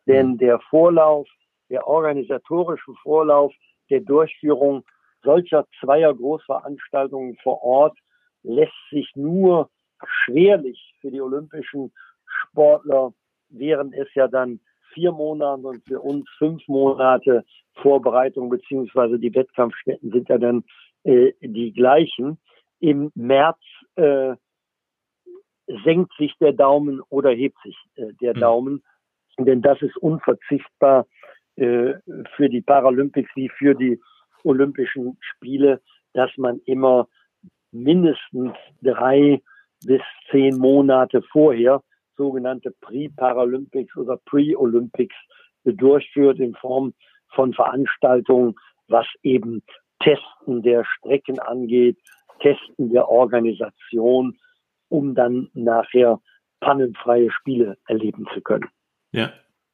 [0.08, 0.38] Denn mhm.
[0.38, 1.28] der Vorlauf,
[1.70, 3.54] der organisatorische Vorlauf
[3.90, 4.84] der Durchführung
[5.24, 7.98] solcher zweier Großveranstaltungen vor Ort
[8.44, 9.70] lässt sich nur
[10.24, 11.92] schwerlich für die olympischen
[12.26, 13.14] Sportler,
[13.50, 14.60] während es ja dann
[14.94, 17.44] vier Monate und für uns fünf Monate
[17.82, 20.64] Vorbereitung beziehungsweise die Wettkampfstätten sind ja dann
[21.04, 22.40] äh, die gleichen.
[22.80, 23.60] Im März
[23.96, 24.36] äh,
[25.84, 28.40] senkt sich der Daumen oder hebt sich äh, der mhm.
[28.40, 28.84] Daumen,
[29.38, 31.06] denn das ist unverzichtbar
[31.56, 31.94] äh,
[32.36, 34.00] für die Paralympics wie für die
[34.44, 35.82] Olympischen Spiele,
[36.14, 37.08] dass man immer
[37.72, 39.42] mindestens drei
[39.86, 41.84] bis zehn Monate vorher
[42.18, 45.16] sogenannte Pre-Paralympics oder Pre-Olympics
[45.64, 46.94] durchführt in Form
[47.30, 48.56] von Veranstaltungen,
[48.88, 49.64] was eben
[50.00, 51.98] Testen der Strecken angeht,
[52.42, 54.38] Testen der Organisation,
[54.90, 56.20] um dann nachher
[56.62, 58.70] pannenfreie Spiele erleben zu können.
[59.12, 59.32] Ja.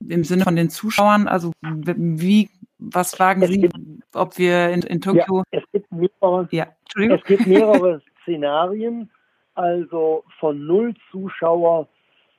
[0.07, 3.75] Im Sinne von den Zuschauern, also wie, was fragen es Sie, gibt,
[4.13, 5.43] ob wir in, in Tokio?
[5.51, 9.09] Ja, es gibt mehrere, ja, es gibt mehrere Szenarien,
[9.55, 11.87] also von null Zuschauer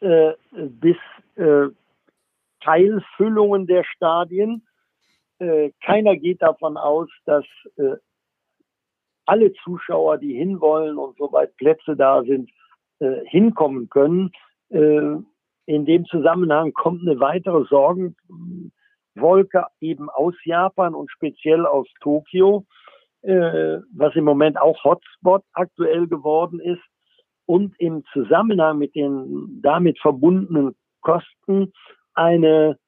[0.01, 0.97] äh, bis
[1.37, 1.69] äh,
[2.61, 4.63] Teilfüllungen der Stadien.
[5.39, 7.45] Äh, keiner geht davon aus, dass
[7.77, 7.97] äh,
[9.27, 12.51] alle Zuschauer, die hinwollen und soweit Plätze da sind,
[13.01, 14.31] äh, hinkommen können.
[14.71, 15.17] Äh,
[15.67, 22.65] in dem Zusammenhang kommt eine weitere Sorgenwolke eben aus Japan und speziell aus Tokio,
[23.23, 26.83] äh, was im Moment auch Hotspot aktuell geworden ist.
[27.47, 31.73] Und im Zusammenhang mit den damit verbundenen Kosten
[32.15, 32.79] eine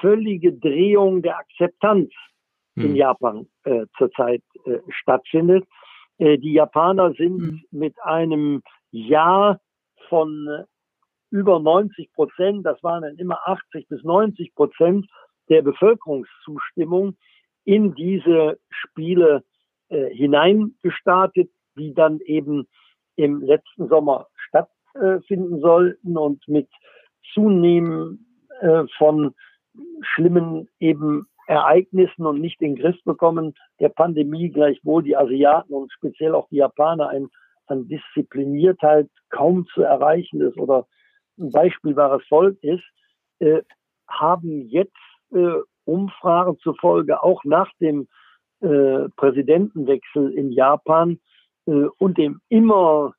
[0.00, 2.10] völlige Drehung der Akzeptanz
[2.76, 2.84] hm.
[2.84, 5.64] in Japan äh, zurzeit äh, stattfindet.
[6.18, 7.62] Äh, die Japaner sind hm.
[7.70, 9.60] mit einem Jahr
[10.08, 10.64] von äh,
[11.30, 15.06] über 90 Prozent, das waren dann immer 80 bis 90 Prozent
[15.48, 17.16] der Bevölkerungszustimmung
[17.64, 19.42] in diese Spiele
[19.88, 22.68] äh, hineingestartet, die dann eben
[23.16, 26.68] im letzten Sommer stattfinden sollten und mit
[27.32, 28.26] Zunehmen
[28.60, 29.34] äh, von
[30.02, 35.92] schlimmen eben Ereignissen und nicht in den Griff bekommen, der Pandemie gleichwohl die Asiaten und
[35.92, 37.28] speziell auch die Japaner ein,
[37.66, 40.56] an Diszipliniertheit kaum zu erreichen ist.
[40.56, 40.86] Oder
[41.38, 42.84] ein beispielbares Volk ist,
[43.40, 43.62] äh,
[44.08, 44.96] haben jetzt
[45.32, 45.54] äh,
[45.84, 48.06] Umfragen zufolge auch nach dem
[48.60, 51.18] äh, Präsidentenwechsel in Japan
[51.66, 53.14] äh, und dem immer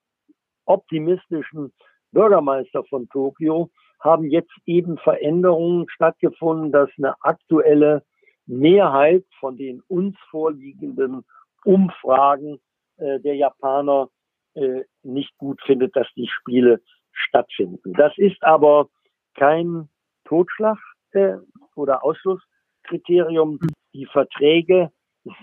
[0.65, 1.73] optimistischen
[2.11, 3.69] Bürgermeister von Tokio
[4.03, 8.03] haben jetzt eben Veränderungen stattgefunden, dass eine aktuelle
[8.45, 11.23] Mehrheit von den uns vorliegenden
[11.63, 12.59] Umfragen
[12.97, 14.09] äh, der Japaner
[14.55, 17.93] äh, nicht gut findet, dass die Spiele stattfinden.
[17.93, 18.89] Das ist aber
[19.35, 19.87] kein
[20.25, 20.77] Totschlag
[21.11, 21.35] äh,
[21.75, 23.59] oder Ausschlusskriterium.
[23.93, 24.91] Die Verträge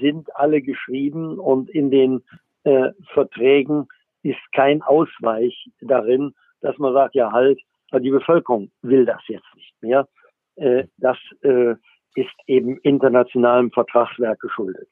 [0.00, 2.22] sind alle geschrieben und in den
[2.64, 3.88] äh, Verträgen
[4.22, 7.58] ist kein Ausweich darin, dass man sagt, ja halt,
[7.98, 10.09] die Bevölkerung will das jetzt nicht mehr.
[10.57, 11.74] Äh, das äh,
[12.14, 14.88] ist eben internationalem Vertragswerk geschuldet.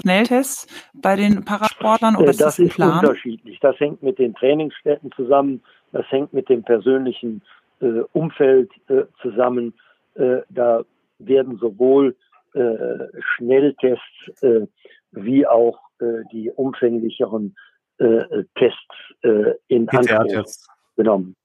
[0.00, 3.00] Schnelltests bei den Parasportlern oder äh, ist das, das ist Plan?
[3.00, 3.58] unterschiedlich.
[3.60, 7.42] Das hängt mit den Trainingsstätten zusammen, das hängt mit dem persönlichen
[7.80, 9.74] äh, Umfeld äh, zusammen.
[10.14, 10.84] Äh, da
[11.18, 12.16] werden sowohl
[12.54, 12.60] äh,
[13.36, 14.66] Schnelltests äh,
[15.12, 17.56] wie auch äh, die umfänglicheren
[17.98, 18.78] äh, Tests
[19.22, 20.44] äh, in Anspruch
[20.96, 21.36] genommen.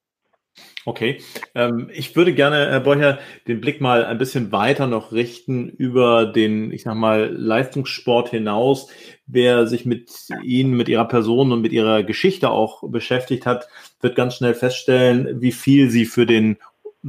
[0.86, 1.20] Okay,
[1.56, 6.28] ähm, ich würde gerne, Herr Beucher, den Blick mal ein bisschen weiter noch richten über
[6.28, 8.88] den, ich sag mal, Leistungssport hinaus.
[9.26, 10.12] Wer sich mit
[10.44, 13.68] Ihnen, mit Ihrer Person und mit Ihrer Geschichte auch beschäftigt hat,
[14.00, 16.58] wird ganz schnell feststellen, wie viel Sie für den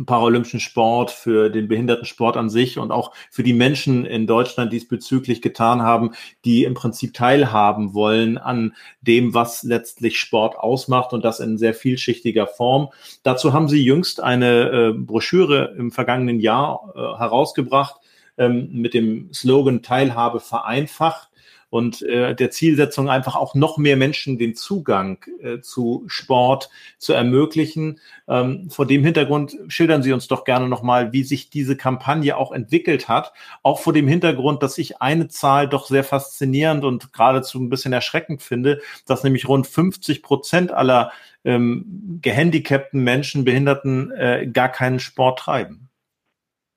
[0.04, 5.40] paralympischen Sport, für den Behindertensport an sich und auch für die Menschen in Deutschland diesbezüglich
[5.40, 6.10] getan haben,
[6.44, 11.72] die im Prinzip teilhaben wollen an dem, was letztlich Sport ausmacht und das in sehr
[11.72, 12.88] vielschichtiger Form.
[13.22, 17.96] Dazu haben Sie jüngst eine äh, Broschüre im vergangenen Jahr äh, herausgebracht
[18.36, 21.30] ähm, mit dem Slogan Teilhabe vereinfacht
[21.70, 27.12] und äh, der Zielsetzung einfach auch noch mehr Menschen den Zugang äh, zu Sport zu
[27.12, 28.00] ermöglichen.
[28.28, 32.52] Ähm, vor dem Hintergrund schildern Sie uns doch gerne nochmal, wie sich diese Kampagne auch
[32.52, 37.58] entwickelt hat, auch vor dem Hintergrund, dass ich eine Zahl doch sehr faszinierend und geradezu
[37.60, 41.12] ein bisschen erschreckend finde, dass nämlich rund 50 Prozent aller
[41.44, 45.88] ähm, gehandicapten Menschen, Behinderten äh, gar keinen Sport treiben.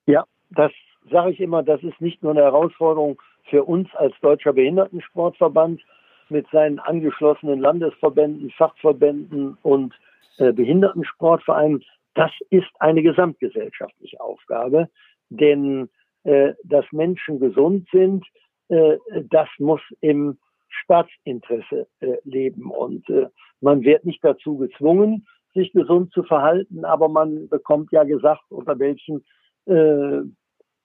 [0.05, 0.71] Ja, das
[1.11, 5.81] sage ich immer, das ist nicht nur eine Herausforderung für uns als Deutscher Behindertensportverband
[6.29, 9.93] mit seinen angeschlossenen Landesverbänden, Fachverbänden und
[10.37, 11.83] äh, Behindertensportvereinen,
[12.13, 14.89] das ist eine gesamtgesellschaftliche Aufgabe,
[15.29, 15.89] denn
[16.23, 18.25] äh, dass Menschen gesund sind,
[18.69, 18.97] äh,
[19.29, 20.37] das muss im
[20.69, 22.71] Staatsinteresse äh, leben.
[22.71, 23.27] Und äh,
[23.61, 28.77] man wird nicht dazu gezwungen, sich gesund zu verhalten, aber man bekommt ja gesagt, unter
[28.79, 29.25] welchen
[29.65, 30.21] äh,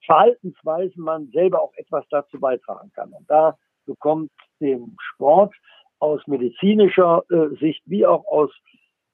[0.07, 3.13] Verhaltensweisen man selber auch etwas dazu beitragen kann.
[3.13, 5.55] Und da bekommt dem Sport
[5.99, 8.51] aus medizinischer äh, Sicht wie auch aus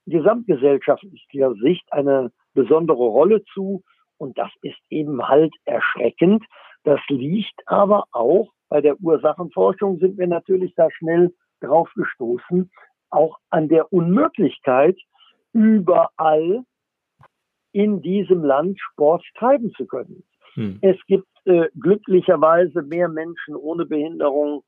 [0.07, 3.83] gesamtgesellschaftlicher Sicht eine besondere Rolle zu.
[4.18, 6.44] Und das ist eben halt erschreckend.
[6.85, 12.70] Das liegt aber auch bei der Ursachenforschung sind wir natürlich da schnell drauf gestoßen,
[13.11, 14.96] auch an der Unmöglichkeit,
[15.53, 16.62] überall
[17.72, 20.22] in diesem Land Sport treiben zu können.
[20.54, 20.78] Hm.
[20.82, 24.62] Es gibt äh, glücklicherweise mehr Menschen ohne Behinderung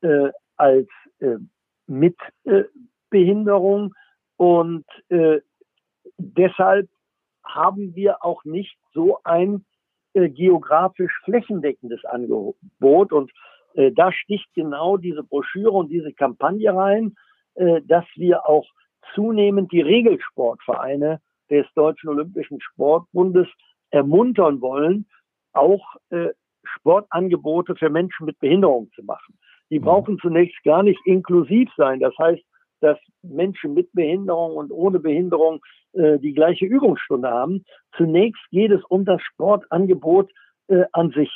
[0.00, 0.88] äh, als
[1.20, 1.36] äh,
[1.86, 2.64] mit äh,
[3.10, 3.94] Behinderung
[4.36, 5.40] und äh,
[6.18, 6.88] deshalb
[7.44, 9.64] haben wir auch nicht so ein
[10.14, 13.32] äh, geografisch flächendeckendes Angebot und
[13.96, 17.16] da sticht genau diese Broschüre und diese Kampagne rein,
[17.56, 18.64] dass wir auch
[19.16, 21.20] zunehmend die Regelsportvereine
[21.50, 23.48] des Deutschen Olympischen Sportbundes
[23.90, 25.06] ermuntern wollen,
[25.54, 26.28] auch äh,
[26.64, 29.38] Sportangebote für Menschen mit Behinderung zu machen.
[29.70, 29.84] Die mhm.
[29.84, 32.00] brauchen zunächst gar nicht inklusiv sein.
[32.00, 32.42] Das heißt,
[32.80, 35.60] dass Menschen mit Behinderung und ohne Behinderung
[35.92, 37.64] äh, die gleiche Übungsstunde haben.
[37.96, 40.30] Zunächst geht es um das Sportangebot
[40.68, 41.30] äh, an sich.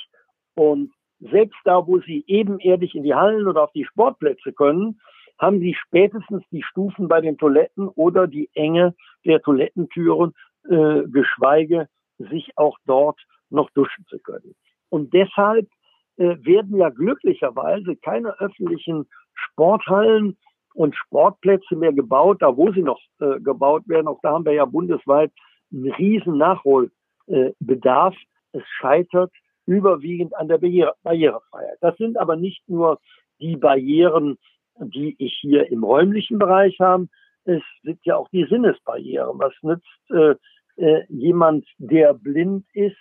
[0.54, 5.00] Und selbst da, wo sie ebenerdig in die Hallen oder auf die Sportplätze können,
[5.38, 10.35] haben sie spätestens die Stufen bei den Toiletten oder die Enge der Toilettentüren,
[10.68, 14.54] äh, geschweige sich auch dort noch duschen zu können.
[14.88, 15.68] Und deshalb
[16.16, 20.37] äh, werden ja glücklicherweise keine öffentlichen Sporthallen
[20.74, 24.08] und Sportplätze mehr gebaut, da wo sie noch äh, gebaut werden.
[24.08, 25.32] Auch da haben wir ja bundesweit
[25.72, 28.16] einen riesen Nachholbedarf.
[28.52, 29.32] es scheitert
[29.66, 31.78] überwiegend an der Barriere Barrierefreiheit.
[31.80, 32.98] Das sind aber nicht nur
[33.40, 34.38] die Barrieren,
[34.80, 37.08] die ich hier im räumlichen Bereich habe.
[37.44, 39.38] Es sind ja auch die Sinnesbarrieren.
[39.38, 40.34] Was nützt äh,
[40.76, 42.96] äh, jemand, der blind ist,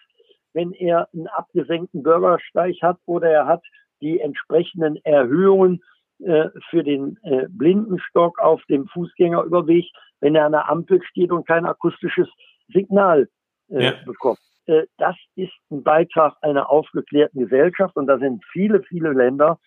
[0.57, 3.63] wenn er einen abgesenkten Bürgersteig hat oder er hat
[4.01, 5.83] die entsprechenden Erhöhungen
[6.19, 9.85] äh, für den äh, Blindenstock auf dem Fußgängerüberweg,
[10.19, 12.27] wenn er an der Ampel steht und kein akustisches
[12.73, 13.29] Signal
[13.69, 13.93] äh, ja.
[14.03, 14.39] bekommt.
[14.65, 19.59] Äh, das ist ein Beitrag einer aufgeklärten Gesellschaft und da sind viele, viele Länder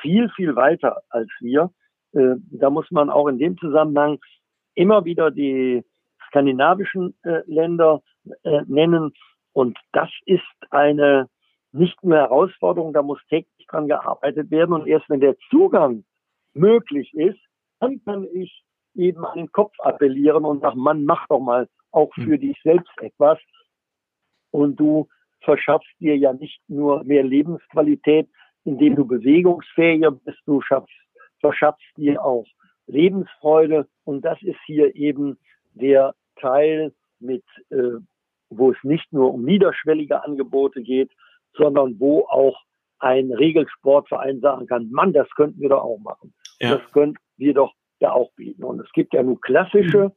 [0.00, 1.70] viel, viel weiter als wir.
[2.14, 4.18] Äh, da muss man auch in dem Zusammenhang
[4.74, 5.84] immer wieder die
[6.28, 7.14] skandinavischen
[7.46, 8.02] Länder
[8.66, 9.12] nennen.
[9.58, 11.28] Und das ist eine
[11.72, 14.72] nicht nur Herausforderung, da muss täglich dran gearbeitet werden.
[14.72, 16.04] Und erst wenn der Zugang
[16.54, 17.40] möglich ist,
[17.80, 18.62] dann kann ich
[18.94, 22.40] eben an den Kopf appellieren und sagen, Mann, mach doch mal auch für hm.
[22.40, 23.40] dich selbst etwas
[24.52, 25.08] und du
[25.40, 28.28] verschaffst dir ja nicht nur mehr Lebensqualität,
[28.62, 30.94] indem du bewegungsfähiger bist, du schaffst,
[31.40, 32.46] verschaffst dir auch
[32.86, 35.36] Lebensfreude und das ist hier eben
[35.74, 37.98] der Teil mit, äh,
[38.50, 41.10] wo es nicht nur um niederschwellige Angebote geht,
[41.54, 42.62] sondern wo auch
[42.98, 46.34] ein Regelsportverein sagen kann, Mann, das könnten wir doch auch machen.
[46.60, 46.76] Ja.
[46.76, 48.64] Das könnten wir doch ja auch bieten.
[48.64, 50.12] Und es gibt ja nur klassische mhm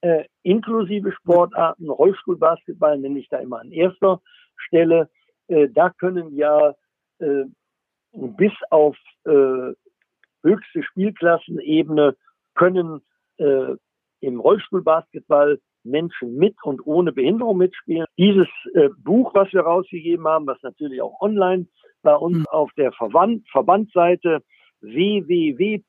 [0.00, 4.20] äh, inklusive Sportarten, Rollstuhlbasketball nenne ich da immer an erster
[4.56, 5.10] Stelle.
[5.48, 6.74] Äh, da können ja
[7.18, 7.44] äh,
[8.12, 9.72] bis auf äh,
[10.42, 12.16] höchste Spielklassenebene
[12.54, 13.00] können
[13.38, 13.74] äh,
[14.20, 18.06] im Rollstuhlbasketball Menschen mit und ohne Behinderung mitspielen.
[18.16, 21.66] Dieses äh, Buch, was wir rausgegeben haben, was natürlich auch online
[22.02, 22.46] bei uns mhm.
[22.50, 24.42] auf der Verband, Verbandsseite
[24.80, 25.84] www.dbs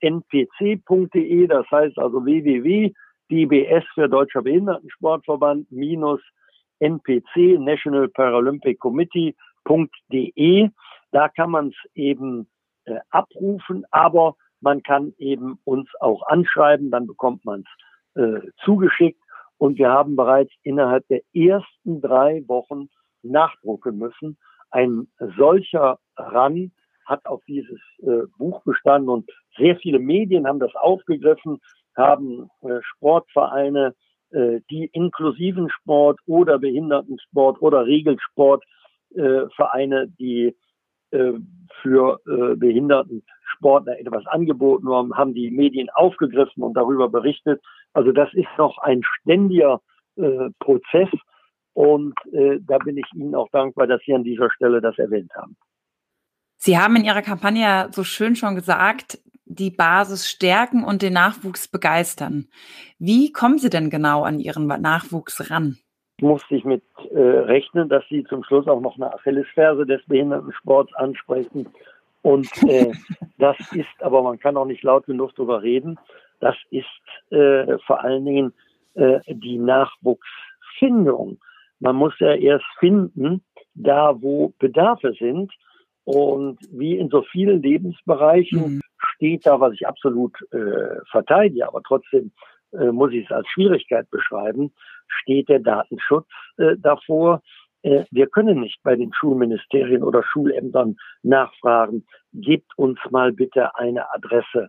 [0.00, 6.20] npc.de, das heißt also www.dbs für Deutscher Behindertensportverband minus
[6.78, 10.68] NPC, National Paralympic Committee.de.
[11.12, 12.48] Da kann man es eben
[12.84, 17.64] äh, abrufen, aber man kann eben uns auch anschreiben, dann bekommt man
[18.14, 19.20] es äh, zugeschickt.
[19.58, 22.88] Und wir haben bereits innerhalb der ersten drei Wochen
[23.22, 24.38] nachdrucken müssen.
[24.70, 26.72] Ein solcher Run
[27.06, 31.58] hat auf dieses äh, Buch bestanden und sehr viele Medien haben das aufgegriffen,
[31.96, 33.94] haben äh, Sportvereine,
[34.30, 40.56] äh, die inklusiven Sport oder Behindertensport oder Regelsportvereine, äh, die
[41.12, 41.32] äh,
[41.82, 47.62] für äh, Behindertensportler etwas angeboten haben, haben die Medien aufgegriffen und darüber berichtet.
[47.92, 49.80] Also das ist noch ein ständiger
[50.16, 51.08] äh, Prozess
[51.74, 55.32] und äh, da bin ich Ihnen auch dankbar, dass Sie an dieser Stelle das erwähnt
[55.34, 55.56] haben.
[56.56, 61.68] Sie haben in Ihrer Kampagne so schön schon gesagt, die Basis stärken und den Nachwuchs
[61.68, 62.48] begeistern.
[62.98, 65.78] Wie kommen Sie denn genau an Ihren Nachwuchs ran?
[66.22, 70.94] Musste ich mit äh, rechnen, dass Sie zum Schluss auch noch eine Achillesferse des Behindertensports
[70.94, 71.68] ansprechen.
[72.22, 72.92] Und äh,
[73.38, 75.98] das ist, aber man kann auch nicht laut genug darüber reden,
[76.38, 76.86] das ist
[77.32, 78.52] äh, vor allen Dingen
[78.94, 81.38] äh, die Nachwuchsfindung.
[81.80, 83.42] Man muss ja erst finden,
[83.74, 85.52] da wo Bedarfe sind.
[86.04, 88.80] Und wie in so vielen Lebensbereichen mhm.
[89.14, 92.32] steht da, was ich absolut äh, verteidige, aber trotzdem
[92.72, 94.72] äh, muss ich es als Schwierigkeit beschreiben,
[95.20, 97.42] steht der Datenschutz äh, davor.
[97.82, 104.12] äh, wir können nicht bei den Schulministerien oder Schulämtern nachfragen, gebt uns mal bitte eine
[104.12, 104.68] Adresse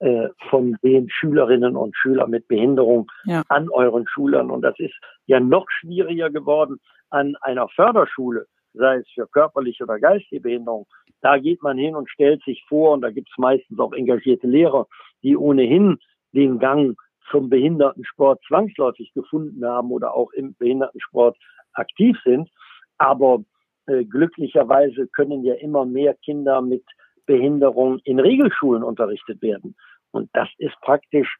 [0.00, 3.42] äh, von den Schülerinnen und Schülern mit Behinderung ja.
[3.48, 4.50] an euren Schülern.
[4.50, 4.94] Und das ist
[5.26, 6.80] ja noch schwieriger geworden
[7.10, 10.86] an einer Förderschule, sei es für körperliche oder geistige Behinderung.
[11.20, 14.46] Da geht man hin und stellt sich vor, und da gibt es meistens auch engagierte
[14.46, 14.86] Lehrer,
[15.22, 15.98] die ohnehin
[16.32, 16.96] den Gang
[17.30, 21.36] zum Behindertensport zwangsläufig gefunden haben oder auch im Behindertensport
[21.72, 22.50] aktiv sind.
[22.98, 23.44] Aber
[23.86, 26.84] äh, glücklicherweise können ja immer mehr Kinder mit
[27.26, 29.76] Behinderung in Regelschulen unterrichtet werden.
[30.10, 31.36] Und das ist praktisch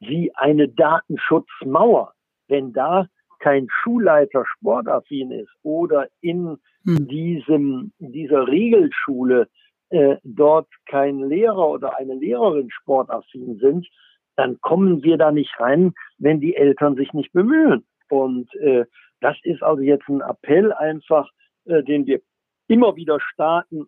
[0.00, 2.12] wie eine Datenschutzmauer.
[2.48, 3.06] Wenn da
[3.38, 7.08] kein Schulleiter sportaffin ist oder in hm.
[7.08, 9.48] diesem, dieser Regelschule
[9.88, 13.88] äh, dort kein Lehrer oder eine Lehrerin sportaffin sind,
[14.36, 17.84] dann kommen wir da nicht rein, wenn die Eltern sich nicht bemühen.
[18.08, 18.84] Und äh,
[19.20, 21.28] das ist also jetzt ein Appell einfach,
[21.66, 22.20] äh, den wir
[22.68, 23.86] immer wieder starten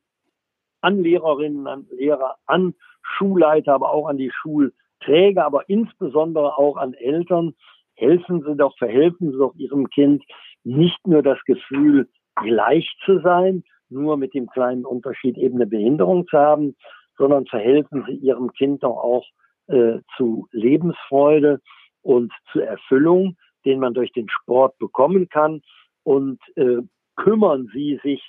[0.80, 6.94] an Lehrerinnen, an Lehrer, an Schulleiter, aber auch an die Schulträger, aber insbesondere auch an
[6.94, 7.54] Eltern.
[7.94, 10.24] Helfen Sie doch, verhelfen Sie doch Ihrem Kind
[10.64, 16.26] nicht nur das Gefühl, gleich zu sein, nur mit dem kleinen Unterschied eben eine Behinderung
[16.26, 16.74] zu haben,
[17.18, 19.26] sondern verhelfen Sie Ihrem Kind doch auch
[19.72, 21.60] äh, zu Lebensfreude
[22.02, 25.62] und zu Erfüllung, den man durch den Sport bekommen kann.
[26.04, 26.82] Und äh,
[27.16, 28.22] kümmern Sie sich,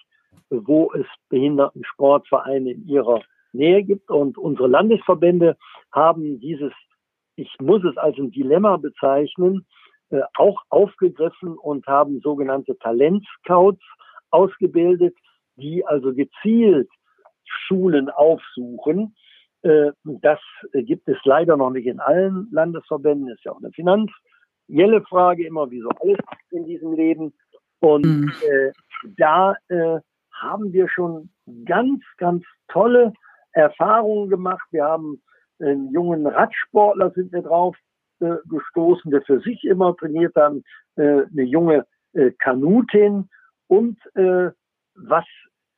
[0.49, 3.21] wo es Behindertensportvereine in Ihrer
[3.51, 4.09] Nähe gibt.
[4.09, 5.57] Und unsere Landesverbände
[5.91, 6.73] haben dieses,
[7.35, 9.65] ich muss es als ein Dilemma bezeichnen,
[10.09, 13.83] äh, auch aufgegriffen und haben sogenannte Talentscouts
[14.29, 15.15] ausgebildet,
[15.55, 16.89] die also gezielt
[17.45, 19.15] Schulen aufsuchen.
[19.63, 20.39] Äh, das
[20.73, 25.69] gibt es leider noch nicht in allen Landesverbänden, ist ja auch eine finanzielle Frage, immer
[25.71, 26.19] wie so alles
[26.51, 27.33] in diesem Leben.
[27.79, 28.31] Und mhm.
[28.49, 28.71] äh,
[29.17, 29.99] da äh,
[30.31, 31.29] haben wir schon
[31.65, 33.13] ganz, ganz tolle
[33.51, 34.65] Erfahrungen gemacht.
[34.71, 35.21] Wir haben
[35.59, 37.75] einen jungen Radsportler sind wir drauf
[38.19, 40.53] äh, gestoßen, der für sich immer trainiert hat,
[40.95, 43.29] äh, eine junge äh, Kanutin
[43.67, 43.97] und
[44.95, 45.25] was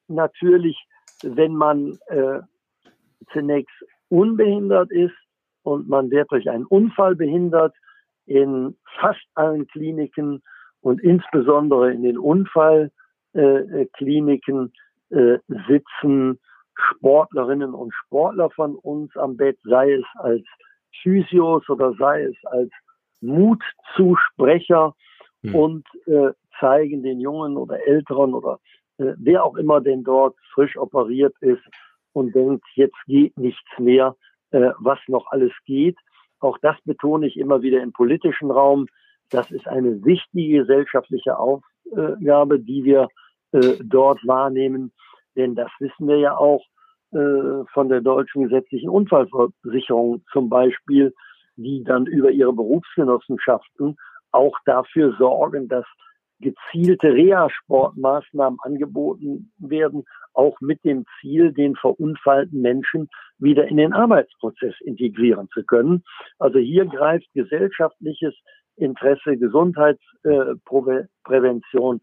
[0.07, 0.77] natürlich,
[1.23, 1.97] wenn man
[3.31, 3.75] zunächst
[4.09, 5.15] unbehindert ist
[5.63, 7.73] und man wird durch einen Unfall behindert,
[8.25, 10.43] in fast allen Kliniken
[10.81, 14.73] und insbesondere in den Unfallkliniken
[15.09, 16.39] äh, sitzen
[16.75, 20.43] Sportlerinnen und Sportler von uns am Bett, sei es als
[21.01, 22.71] Physios oder sei es als
[23.21, 24.93] Mutzusprecher
[25.43, 25.55] hm.
[25.55, 28.59] und äh, zeigen den Jungen oder Älteren oder
[28.97, 31.63] äh, wer auch immer denn dort frisch operiert ist
[32.15, 34.15] und denkt, jetzt geht nichts mehr,
[34.51, 35.97] äh, was noch alles geht.
[36.39, 38.87] Auch das betone ich immer wieder im politischen Raum.
[39.29, 43.09] Das ist eine wichtige gesellschaftliche Aufgabe, die wir
[43.51, 44.93] äh, dort wahrnehmen.
[45.35, 46.63] Denn das wissen wir ja auch
[47.11, 51.13] äh, von der deutschen gesetzlichen Unfallversicherung zum Beispiel,
[51.57, 53.97] die dann über ihre Berufsgenossenschaften
[54.31, 55.85] auch dafür sorgen, dass
[56.39, 64.73] gezielte Reha-Sportmaßnahmen angeboten werden, auch mit dem Ziel, den verunfallten Menschen wieder in den Arbeitsprozess
[64.81, 66.03] integrieren zu können.
[66.39, 68.33] Also hier greift gesellschaftliches
[68.75, 72.01] Interesse, Gesundheitsprävention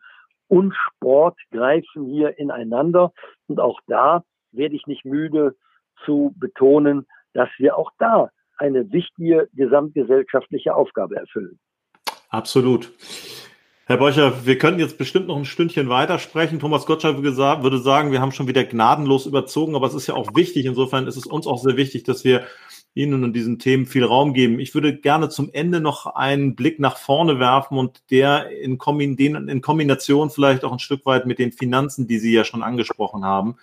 [0.48, 3.12] und Sport greifen hier ineinander.
[3.48, 5.54] Und auch da werde ich nicht müde
[6.04, 11.58] zu betonen, dass wir auch da eine wichtige gesamtgesellschaftliche Aufgabe erfüllen.
[12.28, 12.92] Absolut.
[13.92, 16.58] Herr Beucher, wir könnten jetzt bestimmt noch ein Stündchen weitersprechen.
[16.58, 20.34] Thomas Gottschalk würde sagen, wir haben schon wieder gnadenlos überzogen, aber es ist ja auch
[20.34, 20.64] wichtig.
[20.64, 22.46] Insofern ist es uns auch sehr wichtig, dass wir
[22.94, 24.60] Ihnen und diesen Themen viel Raum geben.
[24.60, 29.60] Ich würde gerne zum Ende noch einen Blick nach vorne werfen und der in, in
[29.60, 33.56] Kombination vielleicht auch ein Stück weit mit den Finanzen, die Sie ja schon angesprochen haben.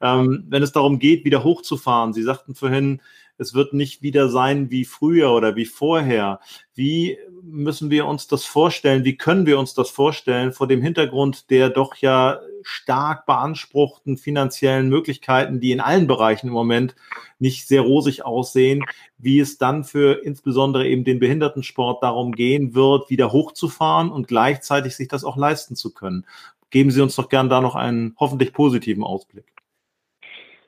[0.00, 3.00] Ähm, wenn es darum geht, wieder hochzufahren, Sie sagten vorhin,
[3.38, 6.38] es wird nicht wieder sein wie früher oder wie vorher.
[6.74, 9.04] Wie müssen wir uns das vorstellen?
[9.04, 14.88] Wie können wir uns das vorstellen vor dem Hintergrund der doch ja stark beanspruchten finanziellen
[14.88, 16.96] Möglichkeiten, die in allen Bereichen im Moment
[17.38, 18.84] nicht sehr rosig aussehen,
[19.18, 24.96] wie es dann für insbesondere eben den Behindertensport darum gehen wird, wieder hochzufahren und gleichzeitig
[24.96, 26.24] sich das auch leisten zu können.
[26.70, 29.44] Geben Sie uns doch gern da noch einen hoffentlich positiven Ausblick.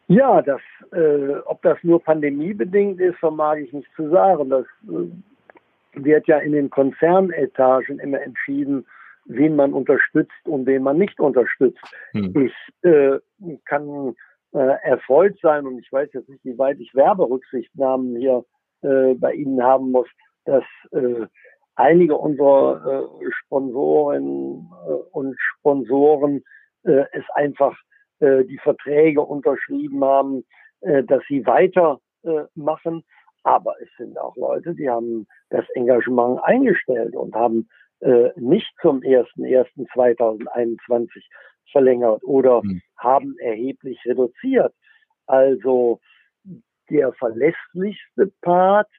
[0.08, 0.60] Ja, das,
[0.92, 4.50] äh, ob das nur pandemiebedingt ist, vermag ich nicht zu sagen.
[4.50, 5.10] Das äh,
[5.96, 8.86] wird ja in den Konzernetagen immer entschieden,
[9.24, 11.82] wen man unterstützt und wen man nicht unterstützt.
[12.12, 12.32] Hm.
[12.36, 13.18] Ich äh,
[13.64, 14.14] kann
[14.52, 18.44] äh, erfreut sein und ich weiß jetzt nicht, wie weit ich Werberücksichtnahmen hier
[18.82, 20.08] äh, bei Ihnen haben muss,
[20.44, 21.26] dass äh,
[21.74, 26.44] einige unserer äh, Sponsoren äh, und Sponsoren
[26.84, 27.76] äh, es einfach
[28.20, 30.44] äh, die Verträge unterschrieben haben,
[30.80, 33.04] äh, dass sie weitermachen.
[33.46, 37.68] Aber es sind auch Leute, die haben das Engagement eingestellt und haben
[38.00, 41.22] äh, nicht zum 1.1.2021
[41.70, 42.82] verlängert oder mhm.
[42.98, 44.74] haben erheblich reduziert.
[45.26, 46.00] Also
[46.90, 48.90] der verlässlichste Part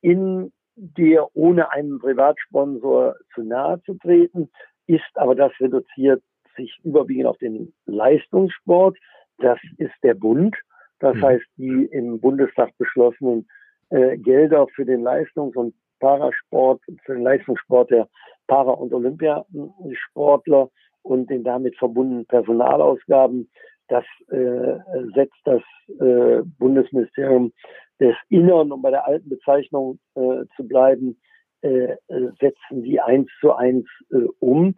[0.00, 4.48] in der ohne einen Privatsponsor zu nahe zu treten,
[4.86, 6.22] ist, aber das reduziert
[6.56, 8.96] sich überwiegend auf den Leistungssport.
[9.38, 10.56] Das ist der Bund.
[11.00, 11.22] Das mhm.
[11.22, 13.48] heißt, die im Bundestag beschlossenen
[13.92, 18.08] äh, Gelder für den Leistungs- und Parasport, für den Leistungssport der
[18.48, 20.68] Para- und Olympiasportler
[21.02, 23.48] und den damit verbundenen Personalausgaben,
[23.88, 24.78] das äh,
[25.14, 25.62] setzt das
[26.00, 27.52] äh, Bundesministerium
[28.00, 31.20] des Innern, um bei der alten Bezeichnung äh, zu bleiben,
[31.60, 31.96] äh,
[32.40, 34.74] setzen die eins zu eins äh, um.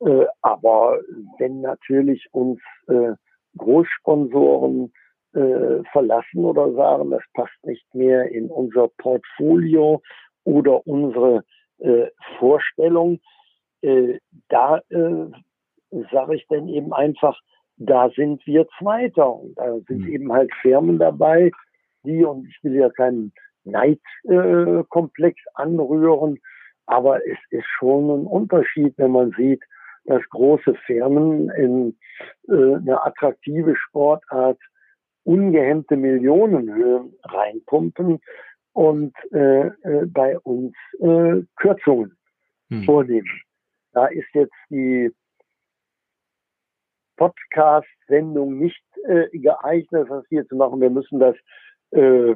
[0.00, 1.00] Äh, aber
[1.38, 3.12] wenn natürlich uns äh,
[3.56, 4.92] Großsponsoren
[5.34, 10.02] äh, verlassen oder sagen, das passt nicht mehr in unser Portfolio
[10.44, 11.44] oder unsere
[11.78, 12.06] äh,
[12.38, 13.20] Vorstellung,
[13.82, 14.18] äh,
[14.48, 15.26] da äh,
[16.12, 17.38] sage ich dann eben einfach,
[17.76, 20.08] da sind wir Zweiter und da sind mhm.
[20.08, 21.50] eben halt Firmen dabei,
[22.04, 23.32] die, und ich will ja keinen
[23.64, 26.38] Neidkomplex äh, anrühren,
[26.86, 29.62] aber es ist schon ein Unterschied, wenn man sieht,
[30.04, 31.96] dass große Firmen in
[32.48, 34.58] äh, eine attraktive Sportart
[35.24, 38.20] ungehemmte Millionenhöhen reinpumpen
[38.72, 42.16] und äh, äh, bei uns äh, Kürzungen
[42.68, 42.84] hm.
[42.84, 43.40] vornehmen.
[43.92, 45.10] Da ist jetzt die
[47.16, 50.80] Podcast-Sendung nicht äh, geeignet, das hier zu machen.
[50.80, 51.36] Wir müssen das
[51.90, 52.34] äh,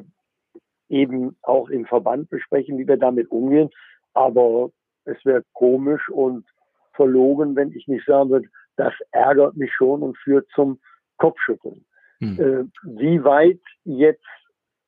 [0.89, 3.69] eben auch im Verband besprechen, wie wir damit umgehen.
[4.13, 4.69] Aber
[5.05, 6.45] es wäre komisch und
[6.93, 10.79] verlogen, wenn ich nicht sagen würde, das ärgert mich schon und führt zum
[11.17, 11.85] Kopfschütteln.
[12.19, 12.39] Hm.
[12.39, 14.23] Äh, wie weit jetzt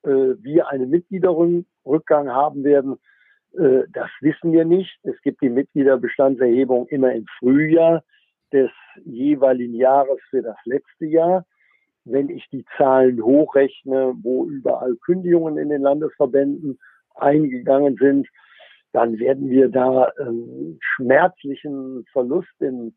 [0.04, 2.98] äh, wir einen Mitgliederrückgang haben werden,
[3.54, 5.00] äh, das wissen wir nicht.
[5.04, 8.04] Es gibt die Mitgliederbestandserhebung immer im Frühjahr
[8.54, 8.72] des
[9.04, 11.46] jeweiligen Jahres für das letzte Jahr.
[12.06, 16.80] Wenn ich die Zahlen hochrechne, wo überall Kündigungen in den Landesverbänden
[17.16, 18.28] eingegangen sind,
[18.94, 22.94] dann werden wir da einen schmerzlichen Verlust im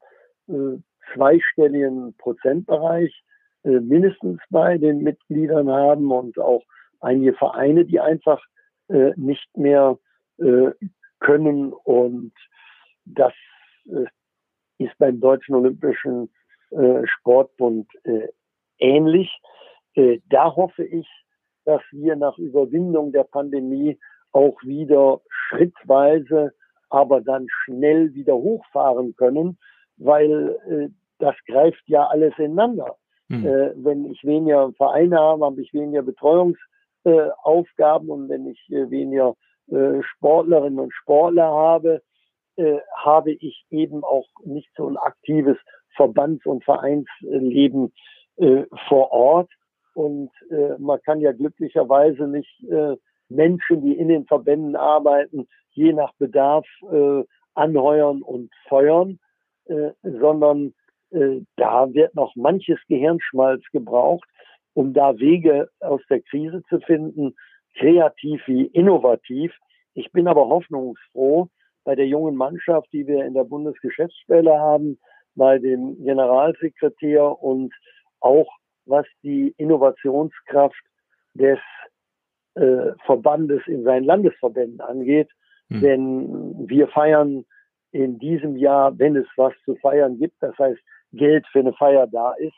[0.48, 0.78] äh,
[1.12, 3.24] zweistelligen Prozentbereich
[3.64, 6.62] äh, mindestens bei den Mitgliedern haben und auch
[7.00, 8.42] einige Vereine, die einfach
[8.88, 9.98] äh, nicht mehr
[10.38, 10.70] äh,
[11.18, 11.72] können.
[11.72, 12.32] Und
[13.04, 13.32] das
[13.86, 14.06] äh,
[14.78, 16.30] ist beim Deutschen Olympischen
[16.70, 18.28] äh, Sportbund äh,
[18.78, 19.30] ähnlich.
[19.94, 21.08] Äh, da hoffe ich,
[21.64, 23.98] dass wir nach Überwindung der Pandemie
[24.32, 26.52] auch wieder schrittweise,
[26.88, 29.58] aber dann schnell wieder hochfahren können,
[29.96, 32.96] weil das greift ja alles ineinander.
[33.30, 33.46] Mhm.
[33.46, 38.90] Äh, wenn ich weniger Vereine habe, habe ich weniger Betreuungsaufgaben äh, und wenn ich äh,
[38.90, 39.36] weniger
[39.70, 42.02] äh, Sportlerinnen und Sportler habe,
[42.56, 45.56] äh, habe ich eben auch nicht so ein aktives
[45.94, 47.92] Verbands- und Vereinsleben
[48.36, 49.50] äh, vor Ort.
[49.94, 50.30] Und
[50.78, 52.64] man kann ja glücklicherweise nicht
[53.28, 56.64] Menschen, die in den Verbänden arbeiten, je nach Bedarf
[57.54, 59.18] anheuern und feuern,
[60.02, 60.74] sondern
[61.10, 64.28] äh, da wird noch manches Gehirnschmalz gebraucht,
[64.74, 67.34] um da Wege aus der Krise zu finden,
[67.76, 69.52] kreativ wie innovativ.
[69.94, 71.48] Ich bin aber hoffnungsfroh
[71.84, 74.98] bei der jungen Mannschaft, die wir in der Bundesgeschäftsstelle haben,
[75.34, 77.74] bei dem Generalsekretär und
[78.20, 78.48] auch
[78.86, 80.80] was die Innovationskraft
[81.34, 81.58] des
[82.54, 85.30] äh, Verbandes in seinen Landesverbänden angeht.
[85.68, 85.80] Hm.
[85.80, 87.44] Denn wir feiern
[87.92, 90.80] in diesem Jahr, wenn es was zu feiern gibt, das heißt
[91.12, 92.56] Geld für eine Feier da ist,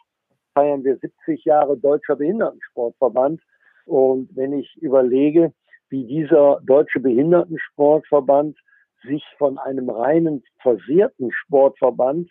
[0.54, 3.40] feiern wir 70 Jahre Deutscher Behindertensportverband.
[3.86, 5.52] Und wenn ich überlege,
[5.88, 8.56] wie dieser Deutsche Behindertensportverband
[9.04, 12.30] sich von einem reinen versehrten Sportverband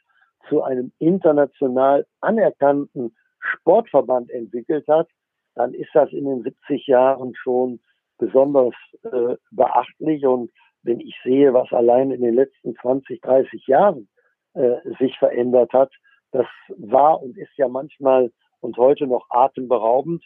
[0.49, 5.07] zu einem international anerkannten Sportverband entwickelt hat,
[5.55, 7.79] dann ist das in den 70 Jahren schon
[8.17, 10.25] besonders äh, beachtlich.
[10.25, 10.51] Und
[10.83, 14.07] wenn ich sehe, was allein in den letzten 20, 30 Jahren
[14.53, 15.91] äh, sich verändert hat,
[16.31, 20.23] das war und ist ja manchmal und heute noch atemberaubend.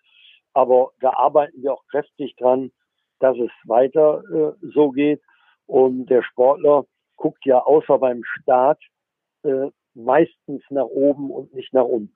[0.54, 2.72] Aber da arbeiten wir auch kräftig dran,
[3.20, 5.22] dass es weiter äh, so geht.
[5.68, 6.86] Und der Sportler
[7.16, 8.82] guckt ja außer beim Start
[9.44, 12.14] äh, meistens nach oben und nicht nach unten.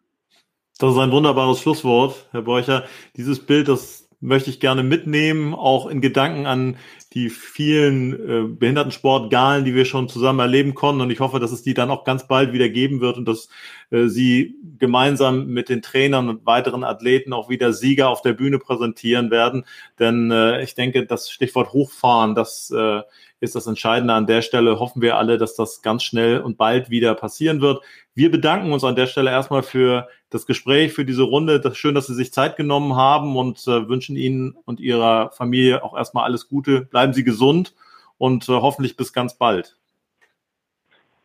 [0.78, 2.86] Das ist ein wunderbares Schlusswort, Herr Borcher.
[3.18, 6.78] Dieses Bild, das möchte ich gerne mitnehmen, auch in Gedanken an
[7.14, 11.02] die vielen äh, Behindertensportgalen, die wir schon zusammen erleben konnten.
[11.02, 13.50] Und ich hoffe, dass es die dann auch ganz bald wieder geben wird und dass
[13.90, 18.60] äh, sie gemeinsam mit den Trainern und weiteren Athleten auch wieder Sieger auf der Bühne
[18.60, 19.66] präsentieren werden.
[19.98, 23.02] Denn äh, ich denke, das Stichwort Hochfahren, das äh,
[23.40, 24.80] ist das Entscheidende an der Stelle.
[24.80, 27.82] Hoffen wir alle, dass das ganz schnell und bald wieder passieren wird.
[28.20, 31.62] Wir bedanken uns an der Stelle erstmal für das Gespräch, für diese Runde.
[31.62, 35.82] Das schön, dass Sie sich Zeit genommen haben und äh, wünschen Ihnen und Ihrer Familie
[35.86, 36.82] auch erstmal alles Gute.
[36.82, 37.74] Bleiben Sie gesund
[38.18, 39.78] und äh, hoffentlich bis ganz bald.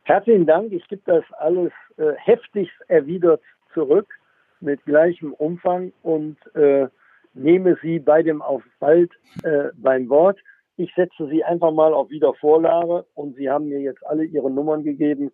[0.05, 0.73] Herzlichen Dank.
[0.73, 3.43] Ich gebe das alles äh, heftigst erwidert
[3.73, 4.07] zurück
[4.61, 6.87] mit gleichem Umfang und äh,
[7.33, 9.11] nehme Sie bei dem auf bald
[9.43, 10.39] äh, beim Wort.
[10.77, 14.85] Ich setze Sie einfach mal auf Wiedervorlage und Sie haben mir jetzt alle Ihre Nummern
[14.85, 15.33] gegeben.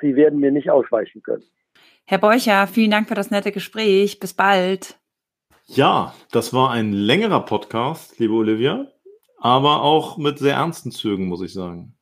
[0.00, 1.44] Sie werden mir nicht ausweichen können.
[2.04, 4.18] Herr Beucher, vielen Dank für das nette Gespräch.
[4.18, 4.98] Bis bald.
[5.66, 8.88] Ja, das war ein längerer Podcast, liebe Olivia,
[9.38, 11.94] aber auch mit sehr ernsten Zügen, muss ich sagen.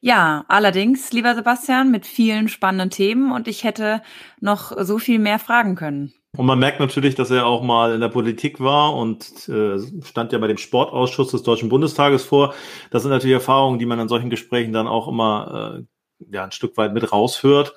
[0.00, 4.02] Ja, allerdings, lieber Sebastian, mit vielen spannenden Themen und ich hätte
[4.40, 6.12] noch so viel mehr fragen können.
[6.36, 10.32] Und man merkt natürlich, dass er auch mal in der Politik war und äh, stand
[10.32, 12.54] ja bei dem Sportausschuss des Deutschen Bundestages vor.
[12.90, 15.84] Das sind natürlich Erfahrungen, die man in solchen Gesprächen dann auch immer äh,
[16.30, 17.74] ja, ein Stück weit mit raushört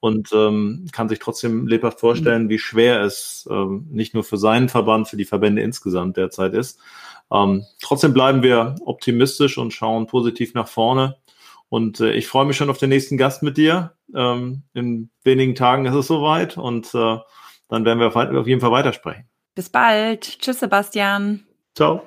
[0.00, 4.68] und ähm, kann sich trotzdem lebhaft vorstellen, wie schwer es ähm, nicht nur für seinen
[4.68, 6.78] Verband, für die Verbände insgesamt derzeit ist.
[7.32, 11.16] Ähm, trotzdem bleiben wir optimistisch und schauen positiv nach vorne.
[11.68, 13.94] Und äh, ich freue mich schon auf den nächsten Gast mit dir.
[14.14, 17.18] Ähm, in wenigen Tagen ist es soweit und äh,
[17.68, 19.28] dann werden wir auf jeden Fall weitersprechen.
[19.54, 20.38] Bis bald.
[20.38, 21.44] Tschüss, Sebastian.
[21.74, 22.02] Ciao.